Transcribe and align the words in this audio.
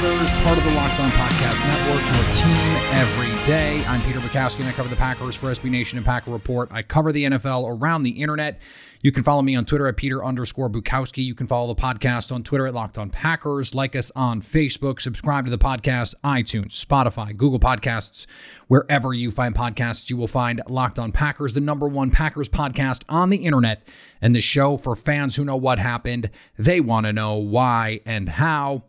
part 0.00 0.56
of 0.56 0.64
the 0.64 0.70
Locked 0.70 0.98
On 0.98 1.10
Podcast 1.10 1.62
Network, 1.62 2.02
your 2.16 2.32
team 2.32 2.74
every 2.94 3.44
day. 3.44 3.84
I'm 3.84 4.00
Peter 4.00 4.18
Bukowski, 4.18 4.60
and 4.60 4.68
I 4.68 4.72
cover 4.72 4.88
the 4.88 4.96
Packers 4.96 5.36
for 5.36 5.48
SB 5.48 5.70
Nation 5.70 5.98
and 5.98 6.06
Packer 6.06 6.30
Report. 6.30 6.70
I 6.72 6.80
cover 6.80 7.12
the 7.12 7.24
NFL 7.24 7.68
around 7.68 8.04
the 8.04 8.22
internet. 8.22 8.62
You 9.02 9.12
can 9.12 9.22
follow 9.24 9.42
me 9.42 9.54
on 9.54 9.66
Twitter 9.66 9.86
at 9.86 9.98
Peter 9.98 10.24
underscore 10.24 10.70
Bukowski. 10.70 11.22
You 11.22 11.34
can 11.34 11.46
follow 11.46 11.74
the 11.74 11.78
podcast 11.78 12.32
on 12.32 12.42
Twitter 12.42 12.66
at 12.66 12.72
Locked 12.72 12.96
On 12.96 13.10
Packers. 13.10 13.74
Like 13.74 13.94
us 13.94 14.10
on 14.16 14.40
Facebook. 14.40 15.02
Subscribe 15.02 15.44
to 15.44 15.50
the 15.50 15.58
podcast, 15.58 16.14
iTunes, 16.24 16.82
Spotify, 16.82 17.36
Google 17.36 17.60
Podcasts. 17.60 18.24
Wherever 18.68 19.12
you 19.12 19.30
find 19.30 19.54
podcasts, 19.54 20.08
you 20.08 20.16
will 20.16 20.28
find 20.28 20.62
Locked 20.66 20.98
On 20.98 21.12
Packers, 21.12 21.52
the 21.52 21.60
number 21.60 21.86
one 21.86 22.10
Packers 22.10 22.48
podcast 22.48 23.04
on 23.06 23.28
the 23.28 23.44
internet, 23.44 23.86
and 24.22 24.34
the 24.34 24.40
show 24.40 24.78
for 24.78 24.96
fans 24.96 25.36
who 25.36 25.44
know 25.44 25.56
what 25.56 25.78
happened. 25.78 26.30
They 26.58 26.80
want 26.80 27.04
to 27.04 27.12
know 27.12 27.34
why 27.34 28.00
and 28.06 28.30
how. 28.30 28.84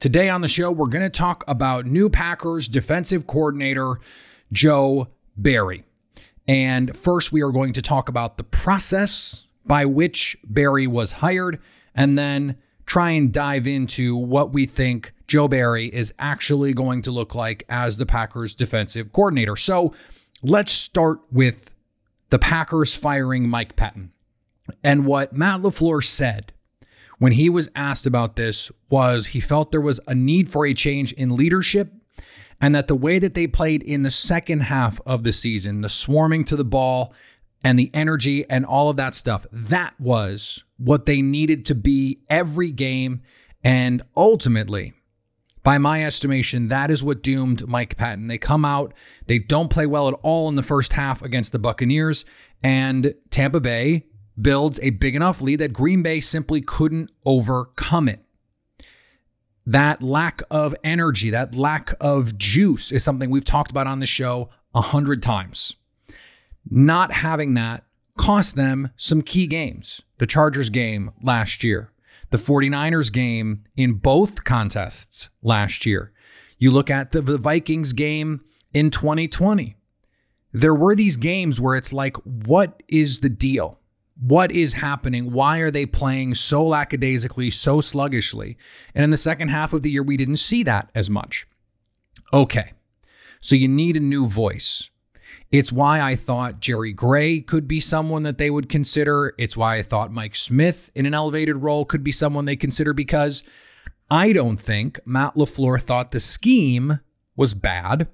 Today 0.00 0.28
on 0.28 0.42
the 0.42 0.48
show, 0.48 0.70
we're 0.70 0.86
going 0.86 1.02
to 1.02 1.10
talk 1.10 1.42
about 1.48 1.84
new 1.84 2.08
Packers 2.08 2.68
defensive 2.68 3.26
coordinator 3.26 3.98
Joe 4.52 5.08
Barry. 5.36 5.82
And 6.46 6.96
first, 6.96 7.32
we 7.32 7.42
are 7.42 7.50
going 7.50 7.72
to 7.72 7.82
talk 7.82 8.08
about 8.08 8.36
the 8.36 8.44
process 8.44 9.48
by 9.66 9.84
which 9.86 10.36
Barry 10.44 10.86
was 10.86 11.12
hired, 11.12 11.58
and 11.96 12.16
then 12.16 12.56
try 12.86 13.10
and 13.10 13.32
dive 13.32 13.66
into 13.66 14.16
what 14.16 14.52
we 14.52 14.66
think 14.66 15.12
Joe 15.26 15.48
Barry 15.48 15.88
is 15.88 16.14
actually 16.20 16.74
going 16.74 17.02
to 17.02 17.10
look 17.10 17.34
like 17.34 17.64
as 17.68 17.96
the 17.96 18.06
Packers 18.06 18.54
defensive 18.54 19.12
coordinator. 19.12 19.56
So 19.56 19.92
let's 20.44 20.70
start 20.70 21.18
with 21.32 21.74
the 22.28 22.38
Packers 22.38 22.94
firing 22.94 23.48
Mike 23.48 23.74
Pettine. 23.74 24.10
And 24.84 25.06
what 25.06 25.32
Matt 25.32 25.62
LaFleur 25.62 26.04
said 26.04 26.52
when 27.18 27.32
he 27.32 27.48
was 27.48 27.68
asked 27.74 28.06
about 28.06 28.36
this 28.36 28.70
was 28.88 29.28
he 29.28 29.40
felt 29.40 29.70
there 29.70 29.80
was 29.80 30.00
a 30.06 30.14
need 30.14 30.48
for 30.48 30.66
a 30.66 30.74
change 30.74 31.12
in 31.12 31.34
leadership 31.34 31.92
and 32.60 32.74
that 32.74 32.88
the 32.88 32.94
way 32.94 33.18
that 33.18 33.34
they 33.34 33.46
played 33.46 33.82
in 33.82 34.02
the 34.02 34.10
second 34.10 34.60
half 34.60 35.00
of 35.06 35.22
the 35.24 35.32
season, 35.32 35.80
the 35.80 35.88
swarming 35.88 36.44
to 36.44 36.56
the 36.56 36.64
ball 36.64 37.12
and 37.62 37.78
the 37.78 37.90
energy 37.94 38.48
and 38.48 38.64
all 38.64 38.90
of 38.90 38.96
that 38.96 39.14
stuff, 39.14 39.46
that 39.52 39.94
was 39.98 40.64
what 40.76 41.06
they 41.06 41.22
needed 41.22 41.64
to 41.66 41.74
be 41.74 42.20
every 42.28 42.70
game. 42.70 43.22
And 43.62 44.02
ultimately, 44.16 44.94
by 45.62 45.78
my 45.78 46.04
estimation, 46.04 46.68
that 46.68 46.90
is 46.90 47.02
what 47.02 47.22
doomed 47.22 47.68
Mike 47.68 47.96
Pettine. 47.96 48.28
They 48.28 48.38
come 48.38 48.64
out, 48.64 48.94
they 49.26 49.38
don't 49.38 49.70
play 49.70 49.86
well 49.86 50.08
at 50.08 50.14
all 50.22 50.48
in 50.48 50.54
the 50.54 50.62
first 50.62 50.94
half 50.94 51.22
against 51.22 51.52
the 51.52 51.58
Buccaneers, 51.58 52.24
and 52.62 53.14
Tampa 53.30 53.60
Bay 53.60 54.06
builds 54.40 54.78
a 54.82 54.90
big 54.90 55.14
enough 55.14 55.40
lead 55.40 55.60
that 55.60 55.72
Green 55.72 56.02
Bay 56.02 56.20
simply 56.20 56.60
couldn't 56.60 57.10
overcome 57.24 58.08
it. 58.08 58.24
That 59.66 60.02
lack 60.02 60.42
of 60.50 60.74
energy, 60.82 61.30
that 61.30 61.54
lack 61.54 61.92
of 62.00 62.38
juice 62.38 62.90
is 62.90 63.04
something 63.04 63.28
we've 63.28 63.44
talked 63.44 63.70
about 63.70 63.86
on 63.86 64.00
the 64.00 64.06
show 64.06 64.48
a 64.74 64.80
hundred 64.80 65.22
times. 65.22 65.76
Not 66.70 67.12
having 67.12 67.54
that 67.54 67.84
cost 68.16 68.56
them 68.56 68.90
some 68.96 69.22
key 69.22 69.46
games. 69.46 70.00
The 70.18 70.26
Chargers 70.26 70.70
game 70.70 71.12
last 71.22 71.62
year, 71.62 71.92
the 72.30 72.38
49ers 72.38 73.12
game 73.12 73.64
in 73.76 73.94
both 73.94 74.44
contests 74.44 75.30
last 75.42 75.86
year. 75.86 76.12
You 76.58 76.70
look 76.70 76.90
at 76.90 77.12
the, 77.12 77.22
the 77.22 77.38
Vikings 77.38 77.92
game 77.92 78.44
in 78.74 78.90
2020. 78.90 79.76
There 80.52 80.74
were 80.74 80.96
these 80.96 81.16
games 81.16 81.60
where 81.60 81.76
it's 81.76 81.92
like, 81.92 82.16
what 82.24 82.82
is 82.88 83.20
the 83.20 83.28
deal? 83.28 83.77
What 84.20 84.50
is 84.50 84.74
happening? 84.74 85.32
Why 85.32 85.58
are 85.58 85.70
they 85.70 85.86
playing 85.86 86.34
so 86.34 86.64
lackadaisically, 86.64 87.50
so 87.50 87.80
sluggishly? 87.80 88.56
And 88.94 89.04
in 89.04 89.10
the 89.10 89.16
second 89.16 89.48
half 89.48 89.72
of 89.72 89.82
the 89.82 89.90
year, 89.90 90.02
we 90.02 90.16
didn't 90.16 90.38
see 90.38 90.62
that 90.64 90.90
as 90.94 91.08
much. 91.08 91.46
Okay, 92.32 92.72
so 93.40 93.54
you 93.54 93.68
need 93.68 93.96
a 93.96 94.00
new 94.00 94.26
voice. 94.26 94.90
It's 95.50 95.72
why 95.72 96.00
I 96.00 96.14
thought 96.14 96.60
Jerry 96.60 96.92
Gray 96.92 97.40
could 97.40 97.66
be 97.66 97.80
someone 97.80 98.22
that 98.24 98.38
they 98.38 98.50
would 98.50 98.68
consider. 98.68 99.34
It's 99.38 99.56
why 99.56 99.76
I 99.76 99.82
thought 99.82 100.12
Mike 100.12 100.34
Smith 100.34 100.90
in 100.94 101.06
an 101.06 101.14
elevated 101.14 101.58
role 101.58 101.84
could 101.84 102.04
be 102.04 102.12
someone 102.12 102.44
they 102.44 102.56
consider 102.56 102.92
because 102.92 103.42
I 104.10 104.32
don't 104.32 104.58
think 104.58 105.00
Matt 105.06 105.36
LaFleur 105.36 105.80
thought 105.80 106.10
the 106.10 106.20
scheme 106.20 107.00
was 107.36 107.54
bad. 107.54 108.08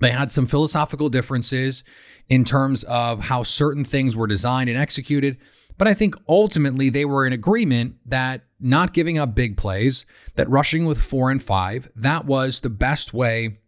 They 0.00 0.10
had 0.10 0.30
some 0.30 0.46
philosophical 0.46 1.08
differences 1.08 1.84
in 2.28 2.44
terms 2.44 2.84
of 2.84 3.24
how 3.24 3.42
certain 3.42 3.84
things 3.84 4.16
were 4.16 4.26
designed 4.26 4.68
and 4.68 4.78
executed. 4.78 5.36
But 5.78 5.88
I 5.88 5.94
think 5.94 6.14
ultimately 6.28 6.88
they 6.88 7.04
were 7.04 7.26
in 7.26 7.32
agreement 7.32 7.96
that 8.06 8.42
not 8.58 8.92
giving 8.92 9.18
up 9.18 9.34
big 9.34 9.56
plays, 9.56 10.06
that 10.34 10.48
rushing 10.48 10.86
with 10.86 10.98
four 10.98 11.30
and 11.30 11.42
five, 11.42 11.90
that 11.94 12.24
was 12.24 12.60
the 12.60 12.70
best 12.70 13.12
way 13.12 13.58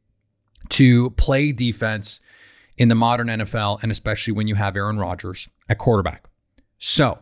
to 0.71 1.11
play 1.11 1.53
defense 1.53 2.21
in 2.77 2.89
the 2.89 2.95
modern 2.95 3.29
NFL, 3.29 3.83
and 3.83 3.91
especially 3.91 4.33
when 4.33 4.47
you 4.47 4.55
have 4.55 4.77
Aaron 4.77 4.99
Rodgers 4.99 5.49
at 5.69 5.79
quarterback. 5.79 6.29
So 6.79 7.19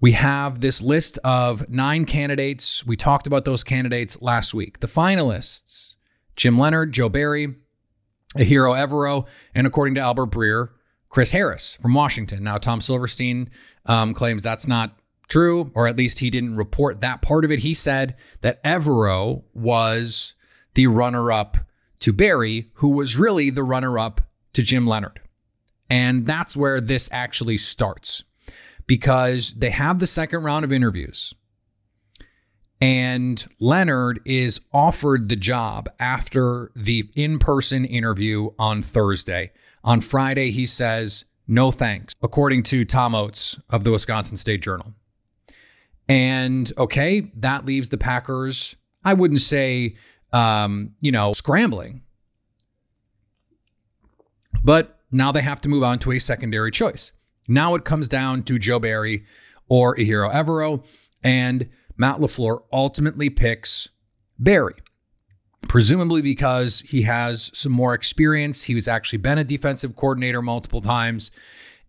we 0.00 0.12
have 0.12 0.60
this 0.60 0.82
list 0.82 1.18
of 1.24 1.68
nine 1.70 2.04
candidates. 2.04 2.84
We 2.84 2.96
talked 2.96 3.26
about 3.26 3.44
those 3.44 3.64
candidates 3.64 4.20
last 4.20 4.52
week. 4.52 4.80
The 4.80 4.86
finalists 4.86 5.96
Jim 6.36 6.58
Leonhard, 6.58 6.92
Joe 6.92 7.08
Barry, 7.08 7.54
Ejiro 8.36 8.76
Evero, 8.76 9.26
and 9.54 9.66
according 9.66 9.94
to 9.94 10.00
Albert 10.00 10.30
Breer, 10.30 10.70
Chris 11.08 11.32
Harris 11.32 11.78
from 11.80 11.94
Washington. 11.94 12.42
Now, 12.42 12.58
Tom 12.58 12.80
Silverstein 12.80 13.50
um, 13.86 14.14
claims 14.14 14.42
that's 14.42 14.66
not 14.66 14.98
true, 15.28 15.70
or 15.74 15.86
at 15.86 15.96
least 15.96 16.18
he 16.18 16.30
didn't 16.30 16.56
report 16.56 17.00
that 17.00 17.22
part 17.22 17.44
of 17.44 17.50
it. 17.50 17.60
He 17.60 17.74
said 17.74 18.16
that 18.40 18.62
Evero 18.64 19.44
was 19.52 20.34
the 20.74 20.88
runner 20.88 21.30
up 21.30 21.58
to 22.00 22.12
Barry, 22.12 22.70
who 22.74 22.88
was 22.88 23.16
really 23.16 23.50
the 23.50 23.62
runner 23.62 23.98
up 23.98 24.22
to 24.52 24.62
Jim 24.62 24.86
Leonhard. 24.86 25.20
And 25.88 26.26
that's 26.26 26.56
where 26.56 26.80
this 26.80 27.08
actually 27.12 27.58
starts 27.58 28.24
because 28.86 29.54
they 29.54 29.70
have 29.70 29.98
the 29.98 30.06
second 30.06 30.42
round 30.42 30.64
of 30.64 30.72
interviews. 30.72 31.34
And 32.84 33.46
Leonhard 33.60 34.20
is 34.26 34.60
offered 34.70 35.30
the 35.30 35.36
job 35.36 35.88
after 35.98 36.70
the 36.76 37.08
in 37.14 37.38
person 37.38 37.86
interview 37.86 38.50
on 38.58 38.82
Thursday. 38.82 39.52
On 39.82 40.02
Friday, 40.02 40.50
he 40.50 40.66
says, 40.66 41.24
no 41.48 41.70
thanks, 41.70 42.12
according 42.22 42.62
to 42.64 42.84
Tom 42.84 43.14
Oates 43.14 43.58
of 43.70 43.84
the 43.84 43.90
Wisconsin 43.90 44.36
State 44.36 44.60
Journal. 44.60 44.92
And 46.10 46.70
okay, 46.76 47.32
that 47.36 47.64
leaves 47.64 47.88
the 47.88 47.96
Packers, 47.96 48.76
I 49.02 49.14
wouldn't 49.14 49.40
say, 49.40 49.96
um, 50.34 50.90
you 51.00 51.10
know, 51.10 51.32
scrambling, 51.32 52.02
but 54.62 55.00
now 55.10 55.32
they 55.32 55.40
have 55.40 55.62
to 55.62 55.70
move 55.70 55.84
on 55.84 55.98
to 56.00 56.12
a 56.12 56.18
secondary 56.18 56.70
choice. 56.70 57.12
Now 57.48 57.76
it 57.76 57.86
comes 57.86 58.08
down 58.10 58.42
to 58.42 58.58
Joe 58.58 58.78
Barry 58.78 59.24
or 59.68 59.96
Ejiro 59.96 60.30
Evero, 60.30 60.84
and 61.22 61.70
Matt 61.96 62.18
LaFleur 62.18 62.62
ultimately 62.72 63.30
picks 63.30 63.88
Barry, 64.38 64.74
presumably 65.68 66.22
because 66.22 66.80
he 66.80 67.02
has 67.02 67.50
some 67.54 67.72
more 67.72 67.94
experience. 67.94 68.64
He 68.64 68.74
was 68.74 68.88
actually 68.88 69.18
been 69.18 69.38
a 69.38 69.44
defensive 69.44 69.94
coordinator 69.94 70.42
multiple 70.42 70.80
times, 70.80 71.30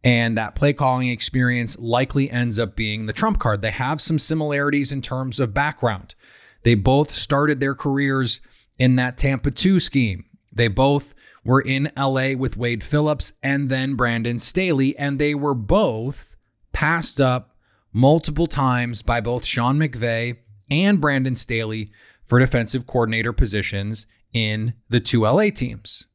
and 0.04 0.38
that 0.38 0.54
play 0.54 0.74
calling 0.74 1.10
experience 1.10 1.80
likely 1.80 2.30
ends 2.30 2.60
up 2.60 2.76
being 2.76 3.08
the 3.08 3.14
trump 3.14 3.40
card. 3.40 3.62
They 3.62 3.72
have 3.72 4.00
some 4.00 4.20
similarities 4.20 4.92
in 4.92 5.02
terms 5.02 5.40
of 5.40 5.54
background. 5.54 6.14
They 6.62 6.76
both 6.76 7.12
started 7.12 7.60
their 7.60 7.76
careers 7.76 8.42
in 8.78 8.96
that 8.96 9.18
Tampa 9.18 9.50
2 9.52 9.80
scheme. 9.80 10.26
They 10.54 10.68
both 10.68 11.16
were 11.44 11.62
in 11.62 11.92
LA 11.98 12.34
with 12.38 12.58
Wade 12.58 12.84
Phillips 12.84 13.34
and 13.42 13.70
then 13.70 13.96
Brandon 13.96 14.38
Staley, 14.38 14.98
and 14.98 15.20
they 15.20 15.34
were 15.34 15.54
both 15.54 16.36
passed 16.74 17.20
up 17.20 17.55
multiple 17.96 18.46
times 18.46 19.02
by 19.02 19.22
both 19.22 19.46
Sean 19.46 19.80
McVay 19.80 20.36
and 20.70 21.00
Brandon 21.00 21.34
Staley 21.34 21.90
for 22.26 22.40
defensive 22.40 22.86
coordinator 22.86 23.32
positions 23.32 24.06
in 24.34 24.74
the 24.90 25.00
two 25.00 25.22
LA 25.22 25.50
teams. 25.50 26.06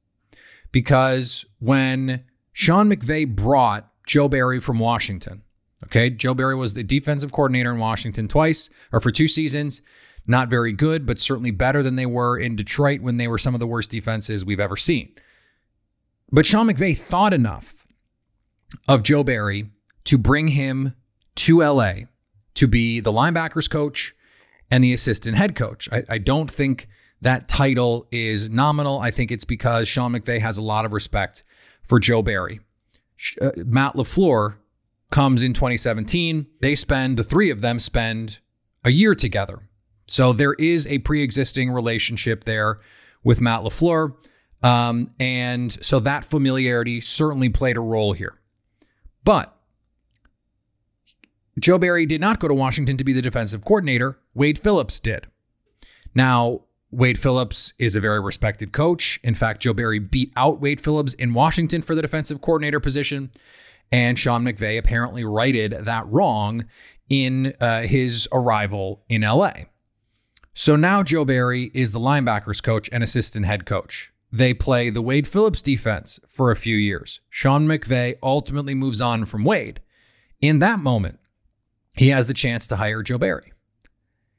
Because 0.72 1.46
when 1.58 2.24
Sean 2.52 2.90
McVay 2.90 3.26
brought 3.26 3.90
Joe 4.06 4.28
Barry 4.28 4.60
from 4.60 4.78
Washington, 4.78 5.42
okay, 5.84 6.10
Joe 6.10 6.34
Barry 6.34 6.54
was 6.54 6.74
the 6.74 6.84
defensive 6.84 7.32
coordinator 7.32 7.72
in 7.72 7.78
Washington 7.78 8.28
twice 8.28 8.68
or 8.92 9.00
for 9.00 9.10
two 9.10 9.26
seasons. 9.26 9.80
Not 10.26 10.50
very 10.50 10.74
good, 10.74 11.06
but 11.06 11.18
certainly 11.18 11.50
better 11.50 11.82
than 11.82 11.96
they 11.96 12.04
were 12.04 12.38
in 12.38 12.56
Detroit 12.56 13.00
when 13.00 13.16
they 13.16 13.26
were 13.26 13.38
some 13.38 13.54
of 13.54 13.60
the 13.60 13.66
worst 13.66 13.90
defenses 13.90 14.44
we've 14.44 14.60
ever 14.60 14.76
seen. 14.76 15.14
But 16.30 16.44
Sean 16.44 16.68
McVay 16.68 16.98
thought 16.98 17.32
enough 17.32 17.86
of 18.86 19.02
Joe 19.02 19.24
Barry 19.24 19.70
to 20.04 20.18
bring 20.18 20.48
him 20.48 20.94
to 21.40 21.62
LA 21.62 21.92
to 22.54 22.66
be 22.66 23.00
the 23.00 23.12
linebackers 23.12 23.68
coach 23.68 24.14
and 24.70 24.84
the 24.84 24.92
assistant 24.92 25.36
head 25.36 25.54
coach. 25.54 25.88
I, 25.90 26.04
I 26.08 26.18
don't 26.18 26.50
think 26.50 26.88
that 27.20 27.48
title 27.48 28.06
is 28.10 28.50
nominal. 28.50 28.98
I 28.98 29.10
think 29.10 29.30
it's 29.30 29.44
because 29.44 29.88
Sean 29.88 30.12
McVay 30.12 30.40
has 30.40 30.58
a 30.58 30.62
lot 30.62 30.84
of 30.84 30.92
respect 30.92 31.44
for 31.82 31.98
Joe 31.98 32.22
Barry. 32.22 32.60
Uh, 33.40 33.50
Matt 33.56 33.94
LaFleur 33.94 34.56
comes 35.10 35.42
in 35.42 35.52
2017. 35.52 36.46
They 36.60 36.74
spend, 36.74 37.16
the 37.16 37.24
three 37.24 37.50
of 37.50 37.60
them 37.60 37.78
spend 37.78 38.38
a 38.84 38.90
year 38.90 39.14
together. 39.14 39.68
So 40.06 40.32
there 40.32 40.54
is 40.54 40.86
a 40.86 40.98
pre 40.98 41.22
existing 41.22 41.70
relationship 41.70 42.44
there 42.44 42.78
with 43.22 43.40
Matt 43.40 43.60
LaFleur. 43.60 44.14
Um, 44.62 45.12
and 45.18 45.72
so 45.72 46.00
that 46.00 46.24
familiarity 46.24 47.00
certainly 47.00 47.48
played 47.48 47.76
a 47.76 47.80
role 47.80 48.12
here. 48.12 48.38
But 49.24 49.56
Joe 51.60 51.78
Barry 51.78 52.06
did 52.06 52.20
not 52.20 52.40
go 52.40 52.48
to 52.48 52.54
Washington 52.54 52.96
to 52.96 53.04
be 53.04 53.12
the 53.12 53.22
defensive 53.22 53.64
coordinator. 53.64 54.18
Wade 54.34 54.58
Phillips 54.58 54.98
did. 54.98 55.26
Now, 56.14 56.62
Wade 56.90 57.18
Phillips 57.18 57.72
is 57.78 57.94
a 57.94 58.00
very 58.00 58.18
respected 58.18 58.72
coach. 58.72 59.20
In 59.22 59.34
fact, 59.34 59.62
Joe 59.62 59.74
Barry 59.74 59.98
beat 59.98 60.32
out 60.36 60.60
Wade 60.60 60.80
Phillips 60.80 61.14
in 61.14 61.34
Washington 61.34 61.82
for 61.82 61.94
the 61.94 62.02
defensive 62.02 62.40
coordinator 62.40 62.80
position. 62.80 63.30
And 63.92 64.18
Sean 64.18 64.44
McVay 64.44 64.78
apparently 64.78 65.24
righted 65.24 65.72
that 65.72 66.06
wrong 66.08 66.64
in 67.08 67.54
uh, 67.60 67.82
his 67.82 68.28
arrival 68.32 69.04
in 69.08 69.22
LA. 69.22 69.52
So 70.54 70.76
now 70.76 71.02
Joe 71.02 71.24
Barry 71.24 71.70
is 71.74 71.92
the 71.92 72.00
linebackers 72.00 72.62
coach 72.62 72.88
and 72.92 73.02
assistant 73.02 73.46
head 73.46 73.66
coach. 73.66 74.12
They 74.32 74.54
play 74.54 74.90
the 74.90 75.02
Wade 75.02 75.26
Phillips 75.26 75.62
defense 75.62 76.20
for 76.28 76.50
a 76.50 76.56
few 76.56 76.76
years. 76.76 77.20
Sean 77.28 77.66
McVay 77.66 78.16
ultimately 78.22 78.74
moves 78.74 79.00
on 79.00 79.26
from 79.26 79.44
Wade. 79.44 79.80
In 80.40 80.60
that 80.60 80.78
moment, 80.78 81.18
he 81.94 82.08
has 82.08 82.26
the 82.26 82.34
chance 82.34 82.66
to 82.68 82.76
hire 82.76 83.02
Joe 83.02 83.18
Barry. 83.18 83.52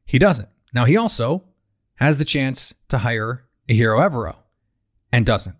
He 0.06 0.20
doesn't. 0.20 0.50
Now, 0.74 0.86
he 0.86 0.98
also 0.98 1.44
has 1.96 2.18
the 2.18 2.26
chance 2.26 2.74
to 2.90 3.00
hire 3.00 3.46
Ejiro 3.68 4.00
Evero 4.00 4.36
and 5.12 5.26
doesn't. 5.26 5.56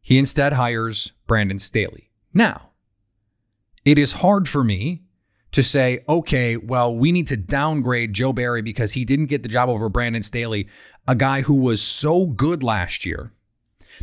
He 0.00 0.18
instead 0.18 0.54
hires 0.54 1.12
Brandon 1.26 1.58
Staley. 1.58 2.10
Now, 2.32 2.70
it 3.84 3.98
is 3.98 4.14
hard 4.14 4.48
for 4.48 4.64
me 4.64 5.02
to 5.52 5.62
say, 5.62 6.04
okay, 6.08 6.56
well, 6.56 6.94
we 6.94 7.12
need 7.12 7.26
to 7.26 7.36
downgrade 7.36 8.12
Joe 8.12 8.32
Barry 8.32 8.62
because 8.62 8.92
he 8.92 9.04
didn't 9.04 9.26
get 9.26 9.42
the 9.42 9.48
job 9.48 9.68
over 9.68 9.88
Brandon 9.88 10.22
Staley, 10.22 10.68
a 11.06 11.14
guy 11.14 11.42
who 11.42 11.54
was 11.54 11.82
so 11.82 12.26
good 12.26 12.62
last 12.62 13.06
year 13.06 13.32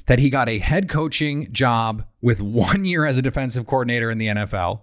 that 0.08 0.20
he 0.20 0.30
got 0.30 0.50
a 0.50 0.60
head 0.60 0.90
coaching 0.90 1.52
job 1.52 2.06
with 2.22 2.42
one 2.42 2.86
year 2.86 3.06
as 3.06 3.18
a 3.18 3.22
defensive 3.22 3.66
coordinator 3.66 4.10
in 4.10 4.18
the 4.18 4.28
NFL. 4.28 4.82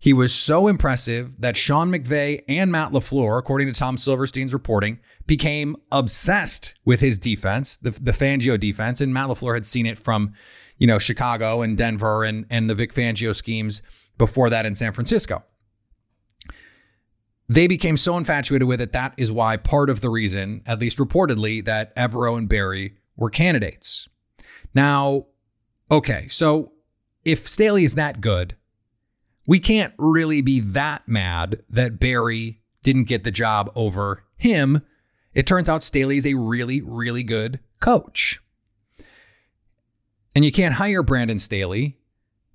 He 0.00 0.12
was 0.12 0.32
so 0.32 0.68
impressive 0.68 1.40
that 1.40 1.56
Sean 1.56 1.90
McVay 1.90 2.42
and 2.46 2.70
Matt 2.70 2.92
LaFleur, 2.92 3.36
according 3.36 3.66
to 3.66 3.74
Tom 3.74 3.96
Silverstein's 3.96 4.52
reporting, 4.52 5.00
became 5.26 5.76
obsessed 5.90 6.74
with 6.84 7.00
his 7.00 7.18
defense, 7.18 7.76
the, 7.76 7.90
the 7.90 8.12
Fangio 8.12 8.58
defense. 8.58 9.00
And 9.00 9.12
Matt 9.12 9.28
LaFleur 9.28 9.54
had 9.54 9.66
seen 9.66 9.86
it 9.86 9.98
from, 9.98 10.34
you 10.76 10.86
know, 10.86 11.00
Chicago 11.00 11.62
and 11.62 11.76
Denver 11.76 12.22
and, 12.22 12.46
and 12.48 12.70
the 12.70 12.76
Vic 12.76 12.94
Fangio 12.94 13.34
schemes 13.34 13.82
before 14.16 14.48
that 14.50 14.66
in 14.66 14.76
San 14.76 14.92
Francisco. 14.92 15.42
They 17.48 17.66
became 17.66 17.96
so 17.96 18.16
infatuated 18.16 18.68
with 18.68 18.80
it. 18.80 18.92
That 18.92 19.14
is 19.16 19.32
why 19.32 19.56
part 19.56 19.90
of 19.90 20.00
the 20.00 20.10
reason, 20.10 20.62
at 20.64 20.78
least 20.78 20.98
reportedly, 20.98 21.64
that 21.64 21.96
Evero 21.96 22.38
and 22.38 22.48
Barry 22.48 22.98
were 23.16 23.30
candidates. 23.30 24.08
Now, 24.74 25.26
okay, 25.90 26.28
so 26.28 26.72
if 27.24 27.48
Staley 27.48 27.84
is 27.84 27.94
that 27.96 28.20
good, 28.20 28.54
we 29.48 29.58
can't 29.58 29.94
really 29.96 30.42
be 30.42 30.60
that 30.60 31.08
mad 31.08 31.62
that 31.70 31.98
Barry 31.98 32.60
didn't 32.82 33.04
get 33.04 33.24
the 33.24 33.30
job 33.30 33.72
over 33.74 34.22
him. 34.36 34.82
It 35.32 35.46
turns 35.46 35.70
out 35.70 35.82
Staley 35.82 36.18
is 36.18 36.26
a 36.26 36.34
really, 36.34 36.82
really 36.82 37.22
good 37.22 37.58
coach. 37.80 38.42
And 40.36 40.44
you 40.44 40.52
can't 40.52 40.74
hire 40.74 41.02
Brandon 41.02 41.38
Staley 41.38 41.96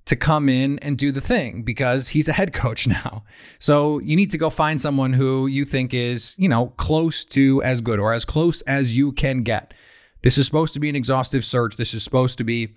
to 0.06 0.16
come 0.16 0.48
in 0.48 0.78
and 0.80 0.96
do 0.96 1.12
the 1.12 1.20
thing 1.20 1.64
because 1.64 2.10
he's 2.10 2.28
a 2.28 2.34
head 2.34 2.54
coach 2.54 2.88
now. 2.88 3.24
So 3.58 3.98
you 3.98 4.16
need 4.16 4.30
to 4.30 4.38
go 4.38 4.52
find 4.52 4.80
someone 4.80 5.14
who 5.14 5.48
you 5.48 5.66
think 5.66 5.96
is, 5.96 6.36
you 6.38 6.48
know, 6.48 6.68
close 6.78 7.26
to 7.26 7.64
as 7.64 7.82
good 7.82 8.00
or 8.00 8.14
as 8.14 8.24
close 8.24 8.62
as 8.62 8.96
you 8.96 9.12
can 9.12 9.42
get. 9.42 9.74
This 10.22 10.38
is 10.38 10.46
supposed 10.46 10.76
to 10.76 10.80
be 10.80 10.90
an 10.90 10.96
exhaustive 10.96 11.44
search. 11.44 11.76
This 11.76 11.96
is 11.96 12.04
supposed 12.04 12.38
to 12.38 12.44
be 12.44 12.76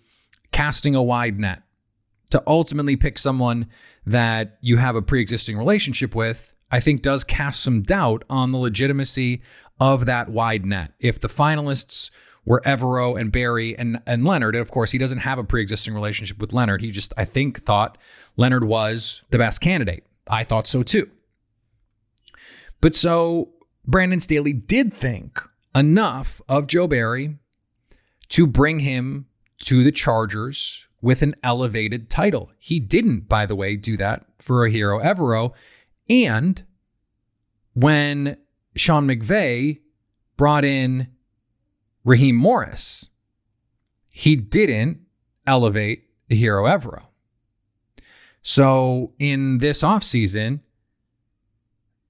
casting 0.52 0.94
a 0.94 1.02
wide 1.02 1.38
net 1.38 1.64
to 2.30 2.42
ultimately 2.46 2.96
pick 2.96 3.18
someone 3.18 3.66
that 4.04 4.58
you 4.60 4.76
have 4.76 4.96
a 4.96 5.02
pre 5.02 5.20
existing 5.20 5.56
relationship 5.56 6.14
with, 6.14 6.54
I 6.70 6.80
think 6.80 7.02
does 7.02 7.24
cast 7.24 7.62
some 7.62 7.82
doubt 7.82 8.24
on 8.28 8.52
the 8.52 8.58
legitimacy 8.58 9.42
of 9.78 10.06
that 10.06 10.28
wide 10.28 10.64
net. 10.64 10.92
If 10.98 11.20
the 11.20 11.28
finalists 11.28 12.10
were 12.44 12.62
Evero 12.64 13.18
and 13.18 13.30
Barry 13.32 13.76
and, 13.76 14.00
and 14.06 14.24
Leonhard, 14.24 14.54
and 14.54 14.62
of 14.62 14.70
course, 14.70 14.92
he 14.92 14.98
doesn't 14.98 15.18
have 15.18 15.38
a 15.38 15.44
pre 15.44 15.60
existing 15.60 15.94
relationship 15.94 16.38
with 16.38 16.52
Leonhard. 16.52 16.82
He 16.82 16.90
just, 16.90 17.12
I 17.16 17.24
think, 17.24 17.60
thought 17.60 17.98
Leonhard 18.36 18.64
was 18.64 19.22
the 19.30 19.38
best 19.38 19.60
candidate. 19.60 20.04
I 20.28 20.44
thought 20.44 20.66
so 20.66 20.82
too. 20.82 21.10
But 22.80 22.94
so 22.94 23.50
Brandon 23.84 24.20
Staley 24.20 24.52
did 24.52 24.94
think 24.94 25.40
enough 25.74 26.40
of 26.48 26.66
Joe 26.66 26.86
Barry 26.86 27.36
to 28.30 28.46
bring 28.46 28.80
him 28.80 29.26
to 29.60 29.82
the 29.82 29.92
Chargers 29.92 30.85
with 31.00 31.22
an 31.22 31.34
elevated 31.42 32.10
title. 32.10 32.50
He 32.58 32.80
didn't, 32.80 33.28
by 33.28 33.46
the 33.46 33.56
way, 33.56 33.76
do 33.76 33.96
that 33.96 34.24
for 34.38 34.68
Ejiro 34.68 35.02
Evero. 35.02 35.52
And 36.08 36.64
when 37.74 38.36
Sean 38.74 39.06
McVay 39.06 39.80
brought 40.36 40.64
in 40.64 41.08
Raheem 42.04 42.36
Morris, 42.36 43.08
he 44.12 44.36
didn't 44.36 45.00
elevate 45.46 46.04
Ejiro 46.30 46.68
Evero. 46.68 47.02
So 48.42 49.12
in 49.18 49.58
this 49.58 49.82
offseason, 49.82 50.60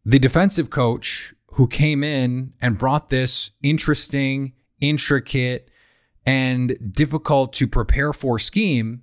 the 0.04 0.18
defensive 0.18 0.70
coach 0.70 1.34
who 1.54 1.66
came 1.66 2.04
in 2.04 2.52
and 2.60 2.78
brought 2.78 3.08
this 3.08 3.50
interesting, 3.62 4.52
intricate, 4.80 5.70
and 6.26 6.92
difficult 6.92 7.52
to 7.54 7.68
prepare 7.68 8.12
for 8.12 8.38
scheme 8.38 9.02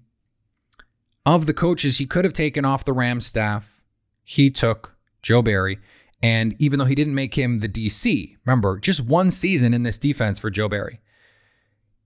of 1.26 1.46
the 1.46 1.54
coaches 1.54 1.98
he 1.98 2.06
could 2.06 2.26
have 2.26 2.34
taken 2.34 2.66
off 2.66 2.84
the 2.84 2.94
Rams 2.94 3.26
staff, 3.26 3.82
he 4.24 4.52
took 4.52 4.96
Joe 5.22 5.42
Barry. 5.42 5.80
And 6.22 6.56
even 6.60 6.80
though 6.80 6.86
he 6.86 6.96
didn't 6.96 7.16
make 7.16 7.36
him 7.36 7.60
the 7.60 7.70
DC, 7.70 8.36
remember, 8.46 8.78
just 8.78 9.02
one 9.02 9.30
season 9.30 9.74
in 9.74 9.84
this 9.84 9.98
defense 9.98 10.38
for 10.38 10.50
Joe 10.50 10.70
Barry, 10.70 11.00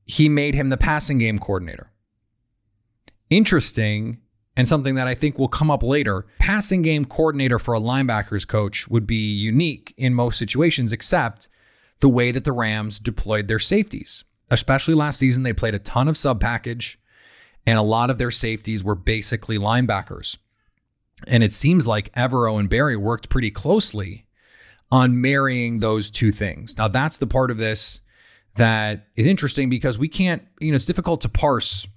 he 0.06 0.30
made 0.30 0.56
him 0.56 0.70
the 0.70 0.78
passing 0.78 1.18
game 1.18 1.40
coordinator. 1.40 1.92
Interesting, 3.30 4.22
and 4.56 4.68
something 4.68 4.96
that 4.96 5.08
I 5.08 5.14
think 5.14 5.38
will 5.38 5.50
come 5.50 5.70
up 5.70 5.84
later 5.84 6.26
passing 6.40 6.82
game 6.82 7.06
coordinator 7.06 7.60
for 7.60 7.76
a 7.76 7.80
linebackers 7.80 8.48
coach 8.48 8.88
would 8.88 9.06
be 9.06 9.32
unique 9.32 9.94
in 9.98 10.14
most 10.14 10.40
situations, 10.40 10.94
except 10.94 11.48
the 12.00 12.10
way 12.10 12.32
that 12.32 12.44
the 12.44 12.52
Rams 12.52 13.00
deployed 13.00 13.48
their 13.48 13.60
safeties 13.60 14.24
especially 14.50 14.94
last 14.94 15.20
season, 15.20 15.44
they 15.44 15.54
played 15.54 15.76
a 15.76 15.80
ton 15.80 16.08
of 16.08 16.18
sub 16.18 16.40
package, 16.40 17.00
and 17.66 17.78
a 17.78 17.84
lot 17.84 18.10
of 18.10 18.18
their 18.18 18.32
safeties 18.32 18.84
were 18.84 18.96
basically 18.96 19.58
linebackers. 19.58 20.38
And 21.26 21.44
it 21.44 21.52
seems 21.54 21.88
like 21.88 22.14
Evero 22.14 22.60
and 22.60 22.70
Barry 22.70 22.96
worked 22.96 23.30
pretty 23.30 23.52
closely 23.52 24.28
on 24.92 25.20
marrying 25.20 25.80
those 25.80 26.10
two 26.10 26.32
things. 26.32 26.78
Now, 26.78 26.88
that's 26.88 27.18
the 27.18 27.28
part 27.28 27.52
of 27.52 27.58
this 27.58 28.00
that 28.56 29.08
is 29.16 29.28
interesting 29.28 29.70
because 29.70 30.00
we 30.00 30.08
can't, 30.08 30.44
you 30.60 30.72
know, 30.72 30.76
it's 30.76 30.86
difficult 30.86 31.22
to 31.22 31.30
parse 31.30 31.88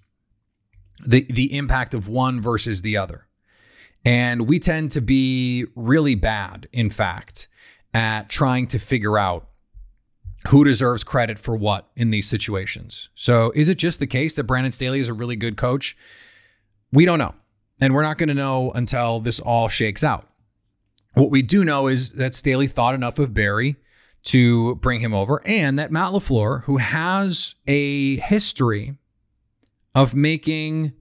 the 1.05 1.27
the 1.31 1.57
impact 1.57 1.95
of 1.95 2.09
one 2.09 2.41
versus 2.41 2.83
the 2.83 2.97
other. 2.97 3.27
And 4.05 4.49
we 4.49 4.59
tend 4.59 4.91
to 4.93 5.01
be 5.01 5.67
really 5.75 6.15
bad, 6.15 6.69
in 6.73 6.91
fact, 6.91 7.49
at 7.93 8.29
trying 8.29 8.67
to 8.69 8.79
figure 8.79 9.19
out 9.19 9.50
who 10.49 10.65
deserves 10.65 11.05
credit 11.05 11.39
for 11.39 11.55
what 11.55 11.89
in 11.97 12.11
these 12.11 12.29
situations. 12.29 13.11
So, 13.15 13.53
is 13.55 13.69
it 13.69 13.77
just 13.77 14.01
the 14.01 14.07
case 14.07 14.35
that 14.35 14.45
Brandon 14.45 14.73
Staley 14.73 15.01
is 15.01 15.09
a 15.09 15.15
really 15.15 15.37
good 15.37 15.57
coach? 15.57 15.97
We 16.93 17.05
don't 17.05 17.19
know. 17.19 17.35
And 17.81 17.95
we're 17.95 18.03
not 18.03 18.19
going 18.19 18.29
to 18.29 18.35
know 18.35 18.71
until 18.73 19.21
this 19.21 19.41
all 19.41 19.69
shakes 19.69 20.05
out. 20.05 20.29
What 21.15 21.31
we 21.31 21.43
do 21.43 21.65
know 21.65 21.87
is 21.89 22.13
that 22.13 22.35
Staley 22.35 22.67
thought 22.67 22.95
enough 22.95 23.19
of 23.19 23.35
Barry 23.35 23.77
to 24.23 24.75
bring 24.77 25.01
him 25.01 25.15
over, 25.15 25.41
and 25.47 25.79
that 25.79 25.91
Matt 25.91 26.13
LaFleur, 26.13 26.65
who 26.65 26.77
has 26.77 27.55
a 27.67 28.17
history 28.17 28.97
of 29.95 30.15
making, 30.15 30.93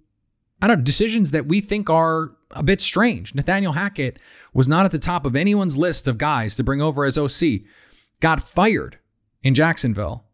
I 0.61 0.67
don't 0.67 0.79
know, 0.79 0.83
decisions 0.83 1.31
that 1.31 1.45
we 1.45 1.59
think 1.59 1.89
are 1.89 2.31
a 2.51 2.63
bit 2.63 2.81
strange. 2.81 3.35
Nathaniel 3.35 3.73
Hackett 3.73 4.19
was 4.53 4.67
not 4.67 4.85
at 4.85 4.91
the 4.91 4.99
top 4.99 5.25
of 5.25 5.35
anyone's 5.35 5.77
list 5.77 6.07
of 6.07 6.17
guys 6.17 6.55
to 6.55 6.63
bring 6.63 6.81
over 6.81 7.03
as 7.03 7.17
OC, 7.17 7.61
got 8.21 8.41
fired 8.41 8.97
in 9.43 9.55
Jacksonville. 9.55 10.25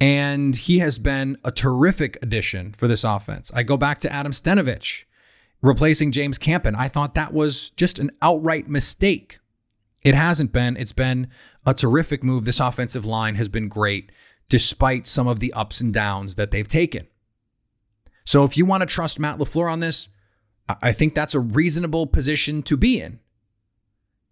And 0.00 0.56
he 0.56 0.78
has 0.78 0.98
been 0.98 1.36
a 1.44 1.52
terrific 1.52 2.18
addition 2.22 2.72
for 2.72 2.88
this 2.88 3.04
offense. 3.04 3.52
I 3.54 3.62
go 3.62 3.76
back 3.76 3.98
to 3.98 4.12
Adam 4.12 4.32
Stenavich 4.32 5.04
replacing 5.62 6.10
James 6.10 6.38
Campen. 6.38 6.74
I 6.74 6.88
thought 6.88 7.14
that 7.14 7.34
was 7.34 7.70
just 7.70 7.98
an 7.98 8.10
outright 8.22 8.66
mistake 8.68 9.40
It 10.02 10.14
hasn't 10.14 10.52
been. 10.52 10.76
It's 10.76 10.92
been 10.92 11.28
a 11.66 11.74
terrific 11.74 12.24
move. 12.24 12.44
This 12.44 12.60
offensive 12.60 13.04
line 13.04 13.34
has 13.34 13.48
been 13.48 13.68
great 13.68 14.10
despite 14.48 15.06
some 15.06 15.28
of 15.28 15.40
the 15.40 15.52
ups 15.52 15.80
and 15.80 15.94
downs 15.94 16.34
that 16.36 16.50
they've 16.50 16.66
taken. 16.66 17.06
So 18.24 18.44
if 18.44 18.56
you 18.56 18.64
want 18.64 18.80
to 18.80 18.86
trust 18.86 19.20
Matt 19.20 19.38
LaFleur 19.38 19.70
on 19.70 19.80
this, 19.80 20.08
I 20.82 20.92
think 20.92 21.14
that's 21.14 21.34
a 21.34 21.40
reasonable 21.40 22.06
position 22.06 22.62
to 22.64 22.76
be 22.76 23.00
in. 23.00 23.20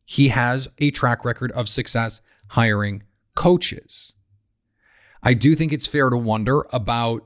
He 0.04 0.28
has 0.28 0.68
a 0.78 0.90
track 0.90 1.24
record 1.24 1.52
of 1.52 1.68
success 1.68 2.20
hiring 2.48 3.02
coaches. 3.38 4.12
I 5.22 5.32
do 5.32 5.54
think 5.54 5.72
it's 5.72 5.86
fair 5.86 6.10
to 6.10 6.16
wonder 6.16 6.66
about 6.72 7.24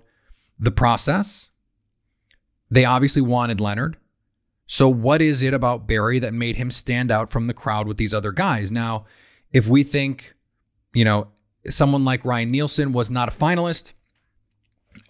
the 0.58 0.70
process. 0.70 1.48
They 2.70 2.84
obviously 2.84 3.22
wanted 3.22 3.62
Leonhard. 3.62 3.96
So, 4.66 4.90
what 4.90 5.22
is 5.22 5.42
it 5.42 5.54
about 5.54 5.88
Barry 5.88 6.18
that 6.18 6.34
made 6.34 6.56
him 6.56 6.70
stand 6.70 7.10
out 7.10 7.30
from 7.30 7.46
the 7.46 7.54
crowd 7.54 7.88
with 7.88 7.96
these 7.96 8.12
other 8.12 8.30
guys? 8.30 8.70
Now, 8.70 9.06
if 9.54 9.66
we 9.66 9.82
think, 9.82 10.34
you 10.92 11.04
know, 11.06 11.28
someone 11.66 12.04
like 12.04 12.26
Ryan 12.26 12.50
Nielsen 12.50 12.92
was 12.92 13.10
not 13.10 13.28
a 13.28 13.32
finalist, 13.32 13.94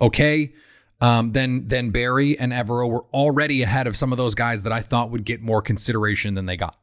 okay, 0.01 0.53
um, 1.01 1.33
then 1.33 1.67
then 1.67 1.91
Barry 1.91 2.39
and 2.39 2.53
Evero 2.53 2.89
were 2.89 3.07
already 3.13 3.63
ahead 3.63 3.89
of 3.89 3.97
some 3.97 4.13
of 4.13 4.19
those 4.19 4.37
guys 4.37 4.63
that 4.63 4.73
I 4.73 4.81
thought 4.81 5.11
would 5.11 5.25
get 5.25 5.43
more 5.43 5.63
consideration 5.63 6.35
than 6.35 6.47
they 6.47 6.57
got. 6.57 6.77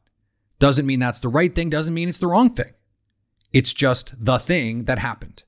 Doesn't 0.58 0.84
mean 0.84 1.00
that's 1.00 1.20
the 1.20 1.28
right 1.28 1.54
thing. 1.54 1.70
Doesn't 1.70 1.94
mean 1.94 2.10
it's 2.10 2.18
the 2.18 2.26
wrong 2.26 2.50
thing. 2.50 2.74
It's 3.52 3.72
just 3.72 4.14
the 4.22 4.38
thing 4.38 4.84
that 4.84 4.98
happened. 4.98 5.44